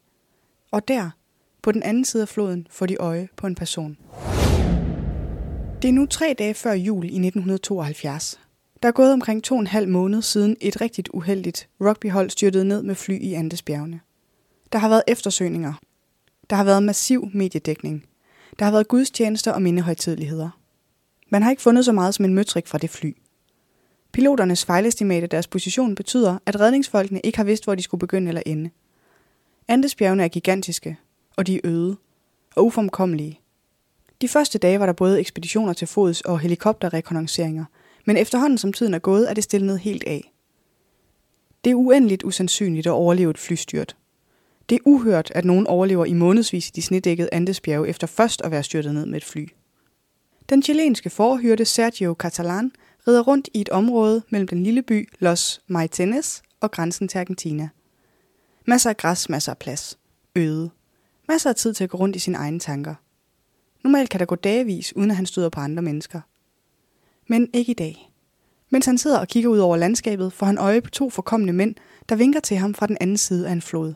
Og 0.71 0.89
der, 0.89 1.11
på 1.63 1.73
den 1.73 1.83
anden 1.83 2.05
side 2.05 2.23
af 2.23 2.29
floden, 2.29 2.67
får 2.71 2.87
de 2.87 2.97
øje 2.97 3.29
på 3.37 3.47
en 3.47 3.55
person. 3.55 3.97
Det 5.83 5.89
er 5.89 5.93
nu 5.93 6.07
tre 6.07 6.35
dage 6.39 6.55
før 6.55 6.73
jul 6.73 7.05
i 7.05 7.09
1972. 7.09 8.41
Der 8.83 8.89
er 8.89 8.93
gået 8.93 9.13
omkring 9.13 9.43
to 9.45 9.55
og 9.55 9.61
en 9.61 9.67
halv 9.67 9.89
måned 9.89 10.23
siden 10.23 10.57
et 10.61 10.81
rigtigt 10.81 11.09
uheldigt 11.09 11.69
rugbyhold 11.81 12.31
styrtede 12.31 12.65
ned 12.65 12.83
med 12.83 12.95
fly 12.95 13.21
i 13.21 13.33
Andesbjergene. 13.33 14.01
Der 14.73 14.79
har 14.79 14.89
været 14.89 15.03
eftersøgninger. 15.07 15.73
Der 16.51 16.57
har 16.57 16.65
været 16.65 16.83
massiv 16.83 17.31
mediedækning. 17.33 18.07
Der 18.59 18.65
har 18.65 18.73
været 18.73 18.89
gudstjenester 18.89 19.53
og 19.53 19.63
mindehøjtidligheder. 19.63 20.51
Man 21.29 21.43
har 21.43 21.51
ikke 21.51 21.63
fundet 21.63 21.85
så 21.85 21.93
meget 21.93 22.15
som 22.15 22.25
en 22.25 22.35
møtrik 22.35 22.67
fra 22.67 22.79
det 22.79 22.91
fly. 22.91 23.17
Piloternes 24.13 24.65
fejlestimat 24.65 25.23
af 25.23 25.31
deres 25.31 25.47
position 25.47 25.95
betyder, 25.95 26.39
at 26.47 26.61
redningsfolkene 26.61 27.21
ikke 27.25 27.39
har 27.39 27.45
vidst, 27.45 27.65
hvor 27.65 27.75
de 27.75 27.83
skulle 27.83 27.99
begynde 27.99 28.29
eller 28.29 28.43
ende. 28.47 28.71
Andesbjergene 29.69 30.25
er 30.25 30.29
gigantiske, 30.29 30.97
og 31.37 31.47
de 31.47 31.57
er 31.57 31.61
øde 31.65 31.97
og 32.57 32.67
uformkommelige. 32.67 33.41
De 34.21 34.29
første 34.29 34.59
dage 34.59 34.81
var 34.81 34.87
der 34.87 34.93
både 34.93 35.21
ekspeditioner 35.21 35.73
til 35.73 35.89
fods 35.89 36.21
og 36.21 36.41
helikopterrekognosceringer, 36.41 37.65
men 38.05 38.17
efterhånden 38.17 38.59
som 38.59 38.73
tiden 38.73 38.95
er 38.95 38.99
gået, 38.99 39.31
er 39.31 39.35
det 39.35 39.45
stillet 39.45 39.79
helt 39.79 40.05
af. 40.07 40.33
Det 41.65 41.71
er 41.71 41.75
uendeligt 41.75 42.23
usandsynligt 42.23 42.87
at 42.87 42.91
overleve 42.91 43.31
et 43.31 43.39
flystyrt. 43.39 43.97
Det 44.69 44.75
er 44.77 44.81
uhørt, 44.85 45.33
at 45.35 45.45
nogen 45.45 45.67
overlever 45.67 46.05
i 46.05 46.13
månedsvis 46.13 46.69
i 46.69 46.73
de 46.75 46.83
snedækkede 46.83 47.29
Andesbjerge 47.33 47.89
efter 47.89 48.07
først 48.07 48.43
at 48.43 48.51
være 48.51 48.63
styrtet 48.63 48.95
ned 48.95 49.07
med 49.07 49.17
et 49.17 49.25
fly. 49.25 49.49
Den 50.49 50.63
chilenske 50.63 51.11
forhyrte 51.11 51.65
Sergio 51.65 52.15
Catalan 52.19 52.73
rider 53.09 53.23
rundt 53.23 53.49
i 53.55 53.61
et 53.61 53.69
område 53.69 54.23
mellem 54.31 54.49
den 54.49 54.63
lille 54.63 54.83
by 54.83 55.09
Los 55.19 55.61
Maitenes 55.67 56.43
og 56.61 56.71
grænsen 56.71 57.09
til 57.09 57.19
Argentina. 57.19 57.69
Masser 58.67 58.91
af 58.91 58.97
græs, 58.97 59.29
masser 59.29 59.53
af 59.53 59.59
plads. 59.59 59.99
Øde. 60.37 60.71
Masser 61.29 61.51
af 61.51 61.57
tid 61.57 61.75
til 61.75 61.85
at 61.85 61.91
gå 61.91 61.99
rundt 61.99 62.17
i 62.17 62.19
sine 62.19 62.39
egne 62.39 62.59
tanker. 62.59 62.95
Normalt 63.85 64.11
kan 64.11 64.21
der 64.21 64.27
gå 64.27 64.35
dagevis, 64.35 64.97
uden 64.97 65.11
at 65.11 65.17
han 65.17 65.27
støder 65.27 65.49
på 65.49 65.61
andre 65.61 65.83
mennesker. 65.83 66.21
Men 67.27 67.49
ikke 67.53 67.71
i 67.71 67.75
dag. 67.75 68.11
Mens 68.71 68.87
han 68.87 68.99
sidder 68.99 69.19
og 69.19 69.29
kigger 69.29 69.51
ud 69.51 69.59
over 69.59 69.77
landskabet, 69.77 70.33
får 70.33 70.47
han 70.47 70.59
øje 70.59 70.81
på 70.81 70.91
to 70.91 71.11
forkommende 71.11 71.53
mænd, 71.53 71.75
der 72.09 72.17
vinker 72.17 72.41
til 72.41 72.57
ham 72.57 72.75
fra 72.75 72.87
den 72.87 72.97
anden 73.01 73.17
side 73.17 73.49
af 73.49 73.53
en 73.53 73.63
flod. 73.63 73.95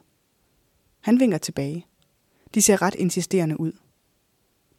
Han 1.09 1.21
vinker 1.21 1.39
tilbage. 1.39 1.87
De 2.55 2.63
ser 2.63 2.83
ret 2.83 2.95
insisterende 2.95 3.61
ud. 3.61 3.73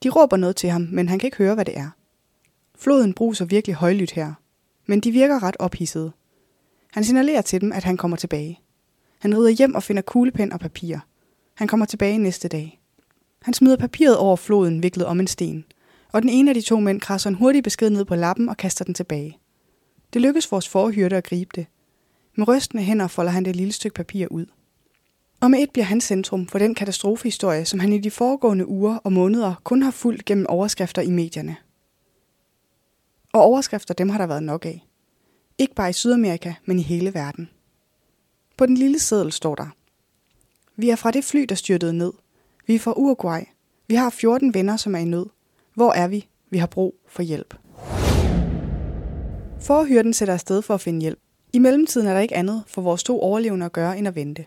De 0.04 0.10
råber 0.10 0.38
noget 0.38 0.56
til 0.56 0.70
ham, 0.70 0.88
men 0.92 1.10
han 1.10 1.20
kan 1.20 1.28
ikke 1.28 1.38
høre, 1.38 1.56
hvad 1.56 1.66
det 1.66 1.78
er. 1.78 1.90
Floden 2.76 3.14
bruser 3.14 3.46
virkelig 3.46 3.76
højlydt 3.76 4.12
her. 4.12 4.34
men 4.86 5.00
de 5.00 5.12
virker 5.12 5.44
ret 5.44 5.56
ophidsede. 5.60 6.12
Han 6.92 7.04
signalerer 7.04 7.42
til 7.42 7.62
dem, 7.62 7.72
at 7.72 7.84
han 7.84 7.98
kommer 7.98 8.18
tilbage. 8.18 8.60
Han 9.20 9.38
rider 9.38 9.50
hjem 9.50 9.76
og 9.76 9.84
finder 9.84 10.02
kuglepen 10.02 10.54
og 10.54 10.60
papir. 10.60 10.98
Han 11.54 11.68
kommer 11.68 11.86
tilbage 11.86 12.18
næste 12.18 12.48
dag. 12.48 12.82
Han 13.42 13.54
smider 13.54 13.78
papiret 13.78 14.18
over 14.18 14.36
floden 14.36 14.84
viklet 14.84 15.06
om 15.06 15.20
en 15.20 15.28
sten, 15.28 15.66
og 16.12 16.22
den 16.22 16.30
ene 16.30 16.52
af 16.52 16.56
de 16.56 16.62
to 16.62 16.80
mænd 16.80 17.02
krasser 17.02 17.30
en 17.30 17.36
hurtig 17.36 17.64
besked 17.64 17.90
ned 17.90 18.06
på 18.06 18.16
lappen 18.16 18.50
og 18.50 18.58
kaster 18.58 18.86
den 18.86 18.94
tilbage. 18.94 19.38
Det 20.14 20.22
lykkes 20.22 20.52
vores 20.52 20.70
forhyrte 20.70 21.18
at 21.18 21.24
gribe 21.24 21.52
det. 21.56 21.66
Med 22.36 22.48
rystende 22.48 22.84
hænder 22.84 23.08
folder 23.08 23.32
han 23.32 23.46
det 23.46 23.56
lille 23.56 23.74
stykke 23.74 23.96
papir 23.96 24.28
ud. 24.28 24.46
Og 25.42 25.52
med 25.52 25.60
et 25.60 25.72
bliver 25.72 25.86
han 25.86 26.02
centrum 26.02 26.48
for 26.48 26.60
den 26.60 26.76
katastrofehistorie, 26.76 27.66
som 27.66 27.80
han 27.80 27.94
i 27.94 28.00
de 28.00 28.12
foregående 28.12 28.68
uger 28.68 28.96
og 28.96 29.14
måneder 29.14 29.54
kun 29.64 29.82
har 29.82 29.92
fulgt 29.92 30.26
gennem 30.26 30.46
overskrifter 30.50 31.02
i 31.02 31.10
medierne. 31.10 31.56
Og 33.34 33.42
overskrifter 33.42 33.94
dem 33.94 34.10
har 34.10 34.18
der 34.18 34.28
været 34.28 34.44
nok 34.44 34.66
af. 34.66 34.88
Ikke 35.58 35.76
bare 35.76 35.90
i 35.90 35.94
Sydamerika, 35.94 36.54
men 36.66 36.80
i 36.80 36.82
hele 36.82 37.14
verden. 37.14 37.50
På 38.58 38.66
den 38.66 38.78
lille 38.78 39.00
seddel 39.00 39.32
står 39.32 39.56
der. 39.56 39.68
Vi 40.76 40.90
er 40.90 40.96
fra 40.96 41.12
det 41.12 41.24
fly, 41.24 41.46
der 41.50 41.56
styrtede 41.56 41.94
ned. 41.94 42.14
Vi 42.68 42.76
er 42.76 42.80
fra 42.80 42.94
Uruguay. 42.98 43.42
Vi 43.88 43.96
har 43.96 44.10
14 44.10 44.54
venner, 44.54 44.78
som 44.78 44.96
er 44.96 45.00
i 45.00 45.06
nød. 45.06 45.26
Hvor 45.74 45.92
er 45.92 46.08
vi? 46.08 46.28
Vi 46.50 46.58
har 46.58 46.68
brug 46.68 46.96
for 47.08 47.22
hjælp. 47.24 47.56
Forhyrden 49.60 50.14
sætter 50.14 50.34
afsted 50.34 50.62
for 50.62 50.74
at 50.74 50.82
finde 50.82 51.02
hjælp. 51.02 51.20
I 51.54 51.60
mellemtiden 51.60 52.08
er 52.08 52.14
der 52.14 52.20
ikke 52.20 52.36
andet 52.36 52.64
for 52.68 52.82
vores 52.82 53.04
to 53.04 53.22
overlevende 53.22 53.66
at 53.66 53.72
gøre 53.72 53.98
end 53.98 54.08
at 54.08 54.16
vente. 54.16 54.46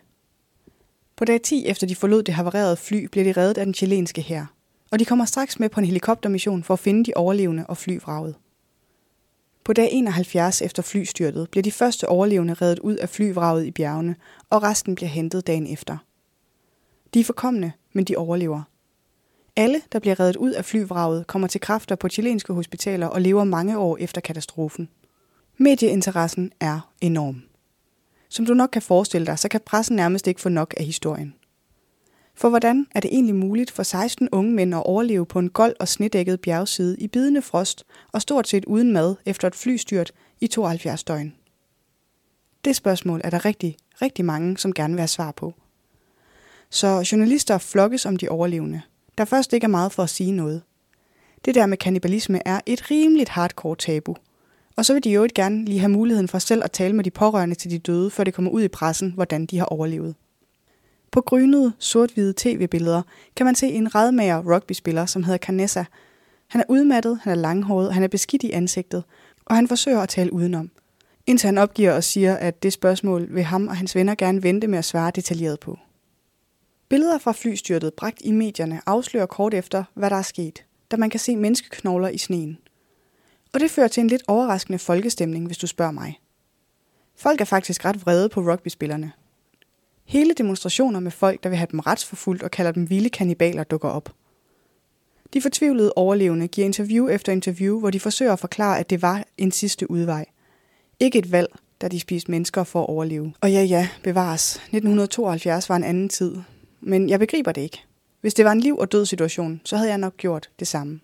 På 1.22 1.26
dag 1.26 1.42
10 1.42 1.66
efter 1.66 1.86
de 1.86 1.96
forlod 1.96 2.22
det 2.22 2.34
havarerede 2.34 2.76
fly, 2.76 3.04
bliver 3.04 3.24
de 3.24 3.40
reddet 3.40 3.58
af 3.58 3.64
den 3.64 3.74
chilenske 3.74 4.22
hær, 4.22 4.54
og 4.90 4.98
de 4.98 5.04
kommer 5.04 5.24
straks 5.24 5.60
med 5.60 5.68
på 5.68 5.80
en 5.80 5.86
helikoptermission 5.86 6.62
for 6.62 6.74
at 6.74 6.80
finde 6.80 7.04
de 7.04 7.12
overlevende 7.16 7.66
og 7.66 7.76
flyvraget. 7.76 8.34
På 9.64 9.72
dag 9.72 9.88
71 9.92 10.62
efter 10.62 10.82
flystyrtet 10.82 11.50
bliver 11.50 11.62
de 11.62 11.72
første 11.72 12.08
overlevende 12.08 12.54
reddet 12.54 12.78
ud 12.78 12.96
af 12.96 13.08
flyvraget 13.08 13.64
i 13.64 13.70
bjergene, 13.70 14.16
og 14.50 14.62
resten 14.62 14.94
bliver 14.94 15.08
hentet 15.08 15.46
dagen 15.46 15.66
efter. 15.66 15.96
De 17.14 17.20
er 17.20 17.24
forkommende, 17.24 17.72
men 17.92 18.04
de 18.04 18.16
overlever. 18.16 18.62
Alle, 19.56 19.80
der 19.92 19.98
bliver 19.98 20.20
reddet 20.20 20.36
ud 20.36 20.50
af 20.50 20.64
flyvraget, 20.64 21.26
kommer 21.26 21.48
til 21.48 21.60
kræfter 21.60 21.96
på 21.96 22.08
chilenske 22.08 22.52
hospitaler 22.52 23.06
og 23.06 23.20
lever 23.20 23.44
mange 23.44 23.78
år 23.78 23.96
efter 24.00 24.20
katastrofen. 24.20 24.88
Medieinteressen 25.56 26.52
er 26.60 26.92
enorm. 27.00 27.42
Som 28.32 28.46
du 28.46 28.54
nok 28.54 28.70
kan 28.72 28.82
forestille 28.82 29.26
dig, 29.26 29.38
så 29.38 29.48
kan 29.48 29.60
pressen 29.66 29.96
nærmest 29.96 30.26
ikke 30.26 30.40
få 30.40 30.48
nok 30.48 30.74
af 30.76 30.84
historien. 30.84 31.34
For 32.34 32.48
hvordan 32.48 32.86
er 32.94 33.00
det 33.00 33.12
egentlig 33.12 33.34
muligt 33.34 33.70
for 33.70 33.82
16 33.82 34.28
unge 34.32 34.52
mænd 34.52 34.74
at 34.74 34.82
overleve 34.86 35.26
på 35.26 35.38
en 35.38 35.50
gold 35.50 35.74
og 35.80 35.88
snedækket 35.88 36.40
bjergside 36.40 36.96
i 36.98 37.08
bidende 37.08 37.42
frost 37.42 37.84
og 38.12 38.22
stort 38.22 38.48
set 38.48 38.64
uden 38.64 38.92
mad 38.92 39.16
efter 39.26 39.48
et 39.48 39.54
flystyrt 39.54 40.12
i 40.40 40.46
72 40.46 41.04
døgn? 41.04 41.34
Det 42.64 42.76
spørgsmål 42.76 43.20
er 43.24 43.30
der 43.30 43.44
rigtig, 43.44 43.76
rigtig 44.02 44.24
mange, 44.24 44.58
som 44.58 44.72
gerne 44.72 44.94
vil 44.94 45.00
have 45.00 45.08
svar 45.08 45.32
på. 45.32 45.54
Så 46.70 47.08
journalister 47.12 47.58
flokkes 47.58 48.06
om 48.06 48.16
de 48.16 48.28
overlevende, 48.28 48.82
der 49.18 49.24
først 49.24 49.52
ikke 49.52 49.64
er 49.64 49.68
meget 49.68 49.92
for 49.92 50.02
at 50.02 50.10
sige 50.10 50.32
noget. 50.32 50.62
Det 51.44 51.54
der 51.54 51.66
med 51.66 51.76
kannibalisme 51.76 52.48
er 52.48 52.60
et 52.66 52.90
rimeligt 52.90 53.28
hardcore 53.28 53.76
tabu– 53.76 54.16
og 54.76 54.84
så 54.84 54.92
vil 54.92 55.04
de 55.04 55.10
jo 55.10 55.22
ikke 55.22 55.34
gerne 55.34 55.64
lige 55.64 55.80
have 55.80 55.92
muligheden 55.92 56.28
for 56.28 56.38
selv 56.38 56.64
at 56.64 56.72
tale 56.72 56.96
med 56.96 57.04
de 57.04 57.10
pårørende 57.10 57.54
til 57.54 57.70
de 57.70 57.78
døde, 57.78 58.10
før 58.10 58.24
det 58.24 58.34
kommer 58.34 58.50
ud 58.50 58.62
i 58.62 58.68
pressen, 58.68 59.12
hvordan 59.12 59.46
de 59.46 59.58
har 59.58 59.64
overlevet. 59.64 60.14
På 61.10 61.20
grynede, 61.20 61.72
sort-hvide 61.78 62.34
tv-billeder 62.36 63.02
kan 63.36 63.46
man 63.46 63.54
se 63.54 63.66
en 63.66 63.94
redmager 63.94 64.54
rugbyspiller, 64.54 65.06
som 65.06 65.22
hedder 65.22 65.38
Canessa. 65.38 65.84
Han 66.48 66.60
er 66.60 66.64
udmattet, 66.68 67.18
han 67.22 67.30
er 67.32 67.42
langhåret, 67.42 67.94
han 67.94 68.02
er 68.02 68.08
beskidt 68.08 68.42
i 68.42 68.50
ansigtet, 68.50 69.04
og 69.44 69.56
han 69.56 69.68
forsøger 69.68 70.00
at 70.00 70.08
tale 70.08 70.32
udenom. 70.32 70.70
Indtil 71.26 71.46
han 71.46 71.58
opgiver 71.58 71.92
og 71.92 72.04
siger, 72.04 72.34
at 72.34 72.62
det 72.62 72.72
spørgsmål 72.72 73.34
vil 73.34 73.42
ham 73.42 73.68
og 73.68 73.76
hans 73.76 73.94
venner 73.94 74.14
gerne 74.14 74.42
vente 74.42 74.66
med 74.66 74.78
at 74.78 74.84
svare 74.84 75.12
detaljeret 75.14 75.60
på. 75.60 75.78
Billeder 76.88 77.18
fra 77.18 77.32
flystyrtet 77.32 77.94
bragt 77.94 78.22
i 78.24 78.32
medierne 78.32 78.80
afslører 78.86 79.26
kort 79.26 79.54
efter, 79.54 79.84
hvad 79.94 80.10
der 80.10 80.16
er 80.16 80.22
sket, 80.22 80.64
da 80.90 80.96
man 80.96 81.10
kan 81.10 81.20
se 81.20 81.36
menneskeknogler 81.36 82.08
i 82.08 82.18
sneen– 82.18 82.58
og 83.52 83.60
det 83.60 83.70
fører 83.70 83.88
til 83.88 84.00
en 84.00 84.08
lidt 84.08 84.22
overraskende 84.28 84.78
folkestemning, 84.78 85.46
hvis 85.46 85.58
du 85.58 85.66
spørger 85.66 85.92
mig. 85.92 86.20
Folk 87.16 87.40
er 87.40 87.44
faktisk 87.44 87.84
ret 87.84 88.06
vrede 88.06 88.28
på 88.28 88.40
rugbyspillerne. 88.40 89.12
Hele 90.04 90.34
demonstrationer 90.34 91.00
med 91.00 91.10
folk, 91.10 91.42
der 91.42 91.48
vil 91.48 91.58
have 91.58 91.68
dem 91.70 91.80
retsforfulgt 91.80 92.42
og 92.42 92.50
kalder 92.50 92.72
dem 92.72 92.90
vilde 92.90 93.10
kannibaler, 93.10 93.64
dukker 93.64 93.88
op. 93.88 94.14
De 95.32 95.42
fortvivlede 95.42 95.92
overlevende 95.96 96.48
giver 96.48 96.64
interview 96.64 97.08
efter 97.08 97.32
interview, 97.32 97.78
hvor 97.78 97.90
de 97.90 98.00
forsøger 98.00 98.32
at 98.32 98.38
forklare, 98.38 98.78
at 98.78 98.90
det 98.90 99.02
var 99.02 99.24
en 99.38 99.52
sidste 99.52 99.90
udvej. 99.90 100.26
Ikke 101.00 101.18
et 101.18 101.32
valg, 101.32 101.48
da 101.80 101.88
de 101.88 102.00
spiste 102.00 102.30
mennesker 102.30 102.64
for 102.64 102.82
at 102.82 102.88
overleve. 102.88 103.32
Og 103.40 103.52
ja, 103.52 103.62
ja, 103.62 103.88
bevares. 104.02 104.54
1972 104.54 105.68
var 105.68 105.76
en 105.76 105.84
anden 105.84 106.08
tid. 106.08 106.36
Men 106.80 107.08
jeg 107.08 107.18
begriber 107.18 107.52
det 107.52 107.60
ikke. 107.60 107.82
Hvis 108.20 108.34
det 108.34 108.44
var 108.44 108.52
en 108.52 108.60
liv- 108.60 108.78
og 108.78 108.92
død 108.92 109.06
situation, 109.06 109.60
så 109.64 109.76
havde 109.76 109.90
jeg 109.90 109.98
nok 109.98 110.16
gjort 110.16 110.50
det 110.58 110.68
samme. 110.68 111.00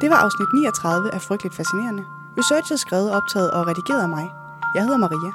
Det 0.00 0.10
var 0.10 0.16
afsnit 0.16 0.48
39 0.54 1.14
af 1.14 1.20
Frygteligt 1.22 1.54
Fascinerende. 1.54 2.04
Researchet 2.38 2.80
skrevet, 2.80 3.10
optaget 3.12 3.50
og 3.50 3.66
redigeret 3.66 4.02
af 4.02 4.08
mig. 4.08 4.26
Jeg 4.74 4.82
hedder 4.82 4.96
Maria. 4.96 5.32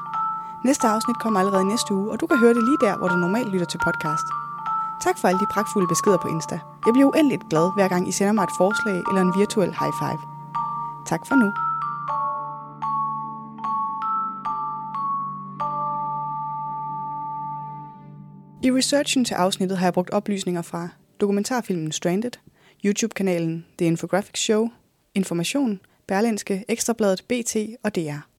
Næste 0.66 0.88
afsnit 0.88 1.18
kommer 1.20 1.40
allerede 1.40 1.66
næste 1.68 1.94
uge, 1.94 2.12
og 2.12 2.20
du 2.20 2.28
kan 2.28 2.38
høre 2.38 2.54
det 2.54 2.64
lige 2.64 2.78
der, 2.86 2.98
hvor 2.98 3.08
du 3.08 3.16
normalt 3.16 3.50
lytter 3.54 3.66
til 3.66 3.80
podcast. 3.88 4.28
Tak 5.06 5.18
for 5.18 5.28
alle 5.28 5.40
de 5.40 5.54
pragtfulde 5.54 5.88
beskeder 5.88 6.18
på 6.18 6.28
Insta. 6.28 6.60
Jeg 6.86 6.94
bliver 6.94 7.08
uendeligt 7.12 7.50
glad, 7.50 7.74
hver 7.76 7.88
gang 7.88 8.08
I 8.08 8.12
sender 8.12 8.34
mig 8.34 8.44
et 8.44 8.58
forslag 8.58 8.98
eller 9.10 9.22
en 9.22 9.34
virtuel 9.40 9.72
high 9.82 9.94
five. 10.02 10.22
Tak 11.12 11.22
for 11.28 11.36
nu. 11.36 11.50
I 18.66 18.72
researchen 18.72 19.26
til 19.26 19.34
afsnittet 19.34 19.78
har 19.78 19.86
jeg 19.86 19.94
brugt 19.94 20.10
oplysninger 20.10 20.62
fra 20.62 20.90
dokumentarfilmen 21.22 21.92
Stranded, 21.92 22.32
YouTube-kanalen 22.86 23.66
The 23.80 23.88
Infographics 23.88 24.42
Show, 24.42 24.70
Information, 25.16 25.80
Berlinske, 26.08 26.66
Ekstrabladet, 26.68 27.24
BT 27.28 27.56
og 27.84 27.96
DR. 27.96 28.33